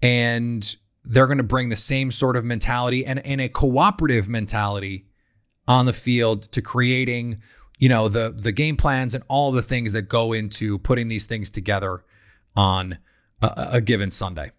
and 0.00 0.76
they're 1.08 1.26
going 1.26 1.38
to 1.38 1.44
bring 1.44 1.70
the 1.70 1.76
same 1.76 2.12
sort 2.12 2.36
of 2.36 2.44
mentality 2.44 3.04
and, 3.04 3.24
and 3.24 3.40
a 3.40 3.48
cooperative 3.48 4.28
mentality 4.28 5.06
on 5.66 5.86
the 5.86 5.92
field 5.92 6.42
to 6.52 6.62
creating, 6.62 7.40
you 7.78 7.88
know, 7.88 8.08
the 8.08 8.32
the 8.36 8.52
game 8.52 8.76
plans 8.76 9.14
and 9.14 9.24
all 9.26 9.50
the 9.50 9.62
things 9.62 9.92
that 9.94 10.02
go 10.02 10.32
into 10.32 10.78
putting 10.78 11.08
these 11.08 11.26
things 11.26 11.50
together 11.50 12.04
on 12.54 12.98
a, 13.40 13.68
a 13.72 13.80
given 13.80 14.10
Sunday. 14.10 14.52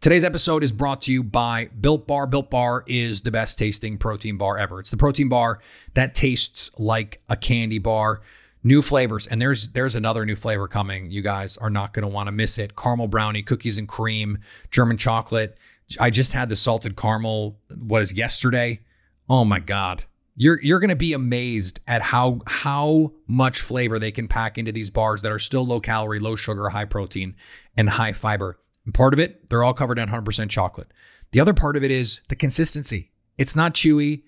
Today's 0.00 0.24
episode 0.24 0.62
is 0.62 0.70
brought 0.70 1.02
to 1.02 1.12
you 1.12 1.24
by 1.24 1.68
Built 1.80 2.06
Bar. 2.06 2.28
Built 2.28 2.48
Bar 2.48 2.84
is 2.86 3.22
the 3.22 3.32
best 3.32 3.58
tasting 3.58 3.98
protein 3.98 4.36
bar 4.36 4.56
ever. 4.56 4.78
It's 4.78 4.92
the 4.92 4.96
protein 4.96 5.28
bar 5.28 5.58
that 5.94 6.14
tastes 6.14 6.70
like 6.78 7.20
a 7.28 7.36
candy 7.36 7.78
bar 7.78 8.20
new 8.66 8.82
flavors. 8.82 9.26
And 9.26 9.40
there's 9.40 9.68
there's 9.68 9.94
another 9.94 10.26
new 10.26 10.36
flavor 10.36 10.66
coming. 10.66 11.10
You 11.10 11.22
guys 11.22 11.56
are 11.56 11.70
not 11.70 11.92
going 11.92 12.02
to 12.02 12.08
want 12.08 12.26
to 12.26 12.32
miss 12.32 12.58
it. 12.58 12.76
Caramel 12.76 13.06
brownie 13.06 13.42
cookies 13.42 13.78
and 13.78 13.88
cream 13.88 14.38
german 14.70 14.96
chocolate. 14.96 15.56
I 16.00 16.10
just 16.10 16.32
had 16.32 16.48
the 16.48 16.56
salted 16.56 16.96
caramel 16.96 17.58
what 17.80 18.02
is 18.02 18.12
yesterday? 18.12 18.80
Oh 19.28 19.44
my 19.44 19.60
god. 19.60 20.04
You're 20.34 20.60
you're 20.60 20.80
going 20.80 20.90
to 20.90 20.96
be 20.96 21.12
amazed 21.12 21.80
at 21.86 22.02
how 22.02 22.40
how 22.46 23.12
much 23.26 23.60
flavor 23.60 23.98
they 23.98 24.10
can 24.10 24.26
pack 24.26 24.58
into 24.58 24.72
these 24.72 24.90
bars 24.90 25.22
that 25.22 25.32
are 25.32 25.38
still 25.38 25.64
low 25.64 25.80
calorie, 25.80 26.18
low 26.18 26.36
sugar, 26.36 26.68
high 26.68 26.84
protein, 26.84 27.36
and 27.76 27.88
high 27.88 28.12
fiber. 28.12 28.58
And 28.84 28.92
part 28.92 29.14
of 29.14 29.20
it, 29.20 29.48
they're 29.48 29.64
all 29.64 29.74
covered 29.74 29.98
in 29.98 30.08
100% 30.08 30.50
chocolate. 30.50 30.92
The 31.32 31.40
other 31.40 31.54
part 31.54 31.76
of 31.76 31.82
it 31.82 31.90
is 31.90 32.20
the 32.28 32.36
consistency. 32.36 33.10
It's 33.38 33.56
not 33.56 33.74
chewy, 33.74 34.22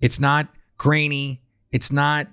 it's 0.00 0.20
not 0.20 0.48
grainy, 0.78 1.42
it's 1.72 1.90
not 1.90 2.28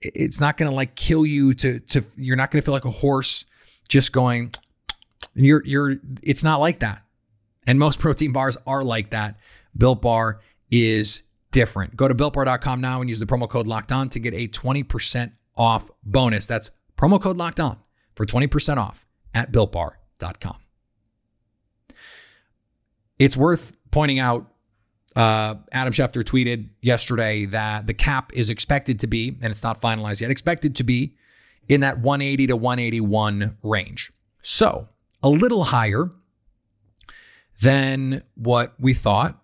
it's 0.00 0.40
not 0.40 0.56
going 0.56 0.70
to 0.70 0.74
like 0.74 0.94
kill 0.94 1.24
you 1.24 1.54
to 1.54 1.80
to 1.80 2.04
you're 2.16 2.36
not 2.36 2.50
going 2.50 2.60
to 2.60 2.64
feel 2.64 2.74
like 2.74 2.84
a 2.84 2.90
horse 2.90 3.44
just 3.88 4.12
going 4.12 4.52
you're 5.34 5.64
you're 5.64 5.96
it's 6.22 6.42
not 6.42 6.60
like 6.60 6.80
that. 6.80 7.02
And 7.66 7.78
most 7.78 7.98
protein 7.98 8.32
bars 8.32 8.56
are 8.66 8.84
like 8.84 9.10
that. 9.10 9.38
Built 9.76 10.00
Bar 10.00 10.40
is 10.70 11.22
different. 11.50 11.96
Go 11.96 12.08
to 12.08 12.14
builtbar.com 12.14 12.80
now 12.80 13.00
and 13.00 13.08
use 13.08 13.18
the 13.18 13.26
promo 13.26 13.48
code 13.48 13.66
locked 13.66 13.92
on 13.92 14.08
to 14.10 14.20
get 14.20 14.34
a 14.34 14.48
20% 14.48 15.32
off 15.56 15.90
bonus. 16.04 16.46
That's 16.46 16.70
promo 16.96 17.20
code 17.20 17.36
locked 17.36 17.60
on 17.60 17.78
for 18.14 18.24
20% 18.24 18.76
off 18.78 19.04
at 19.34 19.52
builtbar.com. 19.52 20.56
It's 23.18 23.36
worth 23.36 23.76
pointing 23.90 24.18
out 24.18 24.50
uh, 25.16 25.54
Adam 25.72 25.92
Schefter 25.92 26.22
tweeted 26.22 26.68
yesterday 26.82 27.46
that 27.46 27.86
the 27.86 27.94
cap 27.94 28.32
is 28.34 28.50
expected 28.50 29.00
to 29.00 29.06
be, 29.06 29.36
and 29.40 29.50
it's 29.50 29.62
not 29.62 29.80
finalized 29.80 30.20
yet, 30.20 30.30
expected 30.30 30.76
to 30.76 30.84
be 30.84 31.14
in 31.68 31.80
that 31.80 31.98
180 31.98 32.48
to 32.48 32.56
181 32.56 33.56
range. 33.62 34.12
So 34.42 34.88
a 35.22 35.30
little 35.30 35.64
higher 35.64 36.10
than 37.62 38.22
what 38.34 38.74
we 38.78 38.92
thought, 38.92 39.42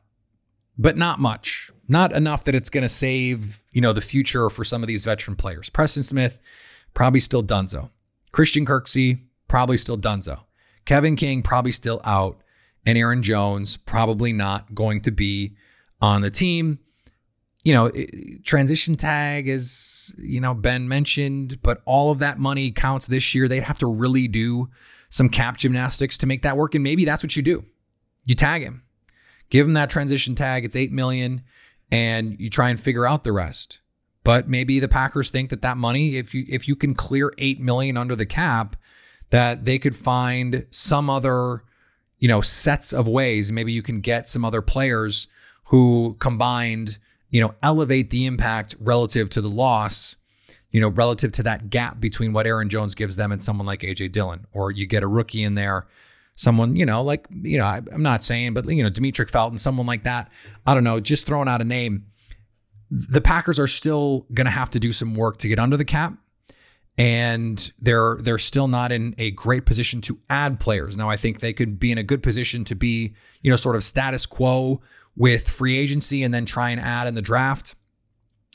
but 0.77 0.97
not 0.97 1.19
much. 1.19 1.71
Not 1.89 2.13
enough 2.13 2.45
that 2.45 2.55
it's 2.55 2.71
going 2.71 2.83
to 2.83 2.89
save, 2.89 3.63
you 3.73 3.81
know, 3.81 3.93
the 3.93 4.01
future 4.01 4.51
for 4.51 4.65
some 4.65 4.83
of 4.83 4.87
these 4.87 5.05
veteran 5.05 5.37
players. 5.37 5.71
Preston 5.71 6.03
Smith, 6.03 6.39
probably 6.95 7.21
still 7.21 7.43
Dunzo. 7.43 7.91
Christian 8.31 8.65
Kirksey, 8.65 9.23
probably 9.49 9.77
still 9.77 9.99
Dunzo. 9.99 10.41
Kevin 10.85 11.17
King, 11.17 11.43
probably 11.43 11.73
still 11.73 12.01
out. 12.05 12.43
And 12.85 12.99
Aaron 12.99 13.23
Jones, 13.23 13.77
probably 13.77 14.33
not 14.33 14.75
going 14.75 15.01
to 15.03 15.11
be 15.11 15.57
on 16.03 16.21
the 16.21 16.31
team. 16.31 16.81
You 17.65 17.73
know, 17.73 17.93
transition 18.43 18.97
tag 18.97 19.49
is, 19.49 20.15
you 20.19 20.41
know, 20.41 20.53
Ben 20.53 20.89
mentioned, 20.89 21.63
but 21.63 21.81
all 21.85 22.11
of 22.11 22.19
that 22.19 22.39
money 22.39 22.73
counts 22.73 23.07
this 23.07 23.35
year. 23.35 23.49
They'd 23.49 23.63
have 23.63 23.79
to 23.79 23.87
really 23.87 24.29
do 24.29 24.69
some 25.09 25.29
cap 25.29 25.57
gymnastics 25.57 26.19
to 26.19 26.27
make 26.27 26.43
that 26.43 26.57
work. 26.57 26.75
And 26.75 26.83
maybe 26.83 27.05
that's 27.05 27.23
what 27.23 27.37
you 27.37 27.43
do. 27.43 27.65
You 28.25 28.35
tag 28.35 28.63
him, 28.63 28.83
give 29.49 29.67
him 29.67 29.75
that 29.75 29.91
transition 29.91 30.35
tag. 30.35 30.65
It's 30.65 30.77
8 30.77 30.91
million 30.91 31.43
and 31.93 32.41
you 32.41 32.49
try 32.49 32.71
and 32.71 32.81
figure 32.81 33.07
out 33.07 33.23
the 33.23 33.33
rest. 33.33 33.81
But 34.25 34.49
maybe 34.49 34.81
the 34.81 34.89
Packers 34.89 35.31
think 35.31 35.51
that 35.51 35.63
that 35.63 35.77
money, 35.77 36.17
if 36.17 36.35
you 36.35 36.45
if 36.49 36.67
you 36.67 36.75
can 36.75 36.95
clear 36.95 37.33
eight 37.39 37.61
million 37.61 37.97
under 37.97 38.17
the 38.17 38.27
cap, 38.27 38.77
that 39.31 39.65
they 39.65 39.79
could 39.79 39.97
find 39.97 40.67
some 40.71 41.11
other, 41.11 41.65
you 42.19 42.29
know, 42.29 42.41
sets 42.41 42.93
of 42.93 43.09
ways. 43.09 43.53
Maybe 43.53 43.73
you 43.73 43.83
can 43.83 44.01
get 44.01 44.29
some 44.29 44.45
other 44.45 44.63
players 44.63 45.27
who 45.73 46.17
combined, 46.21 46.99
you 47.31 47.41
know, 47.41 47.55
elevate 47.63 48.11
the 48.11 48.27
impact 48.27 48.77
relative 48.79 49.29
to 49.31 49.41
the 49.41 49.49
loss, 49.49 50.15
you 50.71 50.81
know, 50.81 50.89
relative 50.89 51.33
to 51.33 51.43
that 51.43 51.71
gap 51.71 51.99
between 51.99 52.33
what 52.33 52.47
Aaron 52.47 52.69
Jones 52.69 52.95
gives 52.95 53.17
them 53.17 53.33
and 53.33 53.43
someone 53.43 53.67
like 53.67 53.81
AJ 53.81 54.13
Dillon, 54.13 54.47
or 54.53 54.71
you 54.71 54.87
get 54.87 55.03
a 55.03 55.09
rookie 55.09 55.43
in 55.43 55.57
there 55.57 55.89
someone, 56.35 56.77
you 56.77 56.85
know, 56.85 57.03
like, 57.03 57.27
you 57.31 57.59
know, 57.59 57.65
I, 57.65 57.81
am 57.91 58.03
not 58.03 58.23
saying, 58.23 58.55
but, 58.55 58.69
you 58.69 58.83
know, 58.83 58.91
Demetric 58.91 59.31
Felton, 59.31 59.59
someone 59.59 59.87
like 59.87 60.05
that. 60.05 60.31
I 60.67 60.75
don't 60.75 60.85
know, 60.85 61.01
just 61.01 61.27
throwing 61.27 61.49
out 61.49 61.61
a 61.61 61.65
name. 61.65 62.07
The 62.91 63.21
Packers 63.21 63.59
are 63.59 63.67
still 63.67 64.27
going 64.35 64.45
to 64.45 64.51
have 64.51 64.71
to 64.71 64.81
do 64.81 64.93
some 64.93 65.15
work 65.15 65.39
to 65.39 65.49
get 65.49 65.59
under 65.59 65.77
the 65.77 65.85
cap. 65.85 66.15
And 66.99 67.73
they're 67.79 68.19
they're 68.21 68.37
still 68.37 68.69
not 68.69 68.93
in 68.93 69.15
a 69.17 69.31
great 69.31 69.65
position 69.65 70.03
to 70.03 70.19
add 70.29 70.61
players. 70.61 70.95
Now 70.95 71.09
I 71.09 71.17
think 71.17 71.41
they 71.41 71.55
could 71.55 71.81
be 71.81 71.91
in 71.91 71.97
a 71.97 72.03
good 72.03 72.23
position 72.23 72.65
to 72.67 72.75
be, 72.75 73.15
you 73.41 73.51
know, 73.51 73.57
sort 73.57 73.77
of 73.77 73.85
status 73.85 74.27
quo 74.27 74.83
with 75.17 75.49
free 75.49 75.79
agency 75.79 76.23
and 76.23 76.33
then 76.33 76.47
try 76.47 76.71
and 76.71 76.81
add 76.81 77.07
in 77.07 77.15
the 77.15 77.23
draft. 77.23 77.75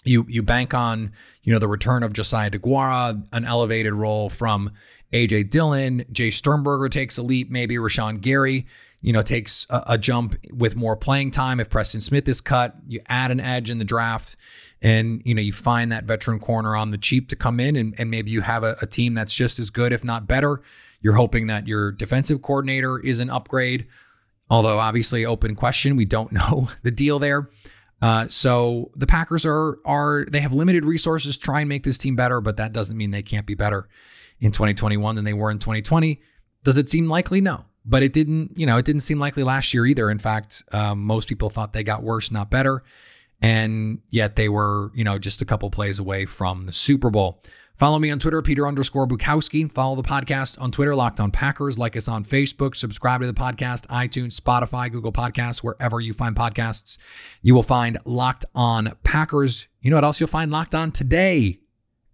You 0.03 0.25
you 0.29 0.41
bank 0.41 0.73
on, 0.73 1.11
you 1.43 1.51
know, 1.51 1.59
the 1.59 1.67
return 1.67 2.03
of 2.03 2.13
Josiah 2.13 2.49
DeGuara, 2.49 3.27
an 3.33 3.45
elevated 3.45 3.93
role 3.93 4.29
from 4.29 4.71
AJ 5.11 5.49
Dillon, 5.49 6.05
Jace 6.11 6.33
Sternberger 6.33 6.89
takes 6.89 7.17
a 7.17 7.23
leap, 7.23 7.49
maybe 7.49 7.75
Rashan 7.75 8.21
Gary, 8.21 8.67
you 9.01 9.13
know, 9.13 9.21
takes 9.21 9.65
a, 9.69 9.83
a, 9.87 9.97
jump 9.97 10.35
with 10.51 10.75
more 10.75 10.95
playing 10.95 11.31
time. 11.31 11.59
If 11.59 11.69
Preston 11.69 12.01
Smith 12.01 12.27
is 12.27 12.41
cut, 12.41 12.75
you 12.85 12.99
add 13.07 13.31
an 13.31 13.39
edge 13.39 13.69
in 13.69 13.77
the 13.77 13.85
draft 13.85 14.35
and, 14.81 15.21
you 15.23 15.33
know, 15.33 15.41
you 15.41 15.53
find 15.53 15.91
that 15.91 16.05
veteran 16.05 16.39
corner 16.39 16.75
on 16.75 16.91
the 16.91 16.97
cheap 16.97 17.29
to 17.29 17.35
come 17.35 17.59
in 17.59 17.75
and, 17.75 17.95
and 17.97 18.11
maybe 18.11 18.31
you 18.31 18.41
have 18.41 18.63
a, 18.63 18.75
a 18.81 18.85
team 18.85 19.13
that's 19.13 19.33
just 19.33 19.59
as 19.59 19.69
good, 19.69 19.93
if 19.93 20.03
not 20.03 20.27
better. 20.27 20.61
You're 20.99 21.13
hoping 21.13 21.47
that 21.47 21.67
your 21.67 21.91
defensive 21.91 22.41
coordinator 22.41 22.99
is 22.99 23.19
an 23.19 23.29
upgrade, 23.29 23.87
although 24.49 24.79
obviously 24.79 25.25
open 25.25 25.55
question. 25.55 25.95
We 25.95 26.05
don't 26.05 26.31
know 26.33 26.69
the 26.83 26.91
deal 26.91 27.19
there. 27.19 27.49
Uh, 28.01 28.27
so 28.27 28.91
the 28.95 29.07
Packers 29.07 29.45
are 29.45 29.79
are 29.83 30.25
they 30.29 30.39
have 30.41 30.53
limited 30.53 30.85
resources 30.85 31.37
try 31.37 31.61
and 31.61 31.69
make 31.69 31.83
this 31.83 31.97
team 31.97 32.15
better, 32.15 32.41
but 32.41 32.57
that 32.57 32.73
doesn't 32.73 32.97
mean 32.97 33.11
they 33.11 33.23
can't 33.23 33.47
be 33.47 33.55
better 33.55 33.87
in 34.39 34.51
2021 34.51 35.15
than 35.15 35.25
they 35.25 35.33
were 35.33 35.49
in 35.49 35.59
2020. 35.59 36.21
Does 36.63 36.77
it 36.77 36.89
seem 36.89 37.07
likely? 37.07 37.41
No. 37.41 37.65
But 37.85 38.03
it 38.03 38.11
didn't, 38.11 38.57
you 38.57 38.65
know, 38.65 38.77
it 38.77 38.83
didn't 38.83 39.01
seem 39.01 39.17
likely 39.17 39.43
last 39.43 39.73
year 39.73 39.85
either. 39.85 40.11
In 40.11 40.19
fact, 40.19 40.63
um, 40.73 41.01
most 41.03 41.29
people 41.29 41.49
thought 41.49 41.71
they 41.71 41.83
got 41.83 42.03
worse, 42.03 42.31
not 42.31 42.51
better. 42.51 42.83
And 43.41 43.99
yet 44.09 44.35
they 44.35 44.49
were, 44.49 44.91
you 44.95 45.03
know, 45.03 45.19
just 45.19 45.41
a 45.41 45.45
couple 45.45 45.69
plays 45.69 45.99
away 45.99 46.25
from 46.25 46.65
the 46.65 46.71
Super 46.71 47.09
Bowl. 47.09 47.43
Follow 47.77 47.99
me 47.99 48.09
on 48.09 48.17
Twitter, 48.17 48.41
Peter 48.41 48.67
underscore 48.67 49.07
Bukowski. 49.07 49.71
Follow 49.71 49.95
the 49.95 50.01
podcast 50.01 50.59
on 50.59 50.71
Twitter, 50.71 50.95
Locked 50.95 51.19
on 51.19 51.29
Packers. 51.29 51.77
Like 51.77 51.95
us 51.95 52.07
on 52.07 52.25
Facebook. 52.25 52.75
Subscribe 52.75 53.21
to 53.21 53.27
the 53.27 53.33
podcast, 53.33 53.85
iTunes, 53.87 54.39
Spotify, 54.39 54.91
Google 54.91 55.11
Podcasts, 55.11 55.59
wherever 55.59 56.01
you 56.01 56.11
find 56.11 56.35
podcasts. 56.35 56.97
You 57.43 57.53
will 57.53 57.61
find 57.61 57.99
Locked 58.03 58.45
on 58.55 58.93
Packers. 59.03 59.67
You 59.81 59.91
know 59.91 59.97
what 59.97 60.05
else 60.05 60.19
you'll 60.19 60.27
find? 60.27 60.49
Locked 60.49 60.73
on 60.73 60.91
Today. 60.91 61.59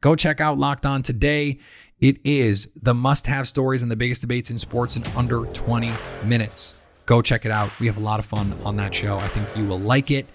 Go 0.02 0.18
check 0.18 0.42
out 0.42 0.58
Locked 0.58 0.86
on 0.86 1.02
Today. 1.02 1.60
It 2.02 2.18
is 2.26 2.68
the 2.76 2.94
must 2.94 3.28
have 3.28 3.48
stories 3.48 3.82
and 3.82 3.90
the 3.90 3.96
biggest 3.96 4.20
debates 4.20 4.52
in 4.52 4.58
sports 4.58 4.98
in 4.98 5.06
under 5.16 5.46
20 5.46 5.94
minutes. 6.26 6.82
Go 7.06 7.22
check 7.22 7.46
it 7.46 7.52
out. 7.52 7.72
We 7.80 7.88
have 7.88 7.96
a 7.96 8.02
lot 8.02 8.20
of 8.20 8.26
fun 8.26 8.54
on 8.66 8.76
that 8.76 8.94
show. 8.94 9.16
I 9.16 9.30
think 9.30 9.48
you 9.56 9.66
will 9.66 9.80
like 9.80 10.12
it. 10.12 10.28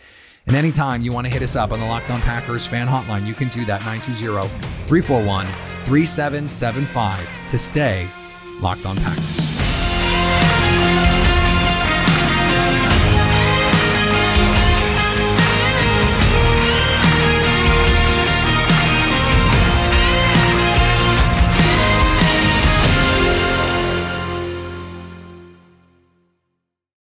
And 0.48 0.56
anytime 0.56 1.02
you 1.02 1.12
want 1.12 1.26
to 1.26 1.32
hit 1.32 1.42
us 1.42 1.56
up 1.56 1.72
on 1.72 1.78
the 1.78 1.84
Locked 1.84 2.08
On 2.08 2.22
Packers 2.22 2.66
fan 2.66 2.86
hotline, 2.88 3.26
you 3.26 3.34
can 3.34 3.48
do 3.48 3.66
that 3.66 3.84
920 3.84 4.48
341 4.86 5.44
3775 5.84 7.48
to 7.48 7.58
stay 7.58 8.08
Locked 8.58 8.86
On 8.86 8.96
Packers. 8.96 9.47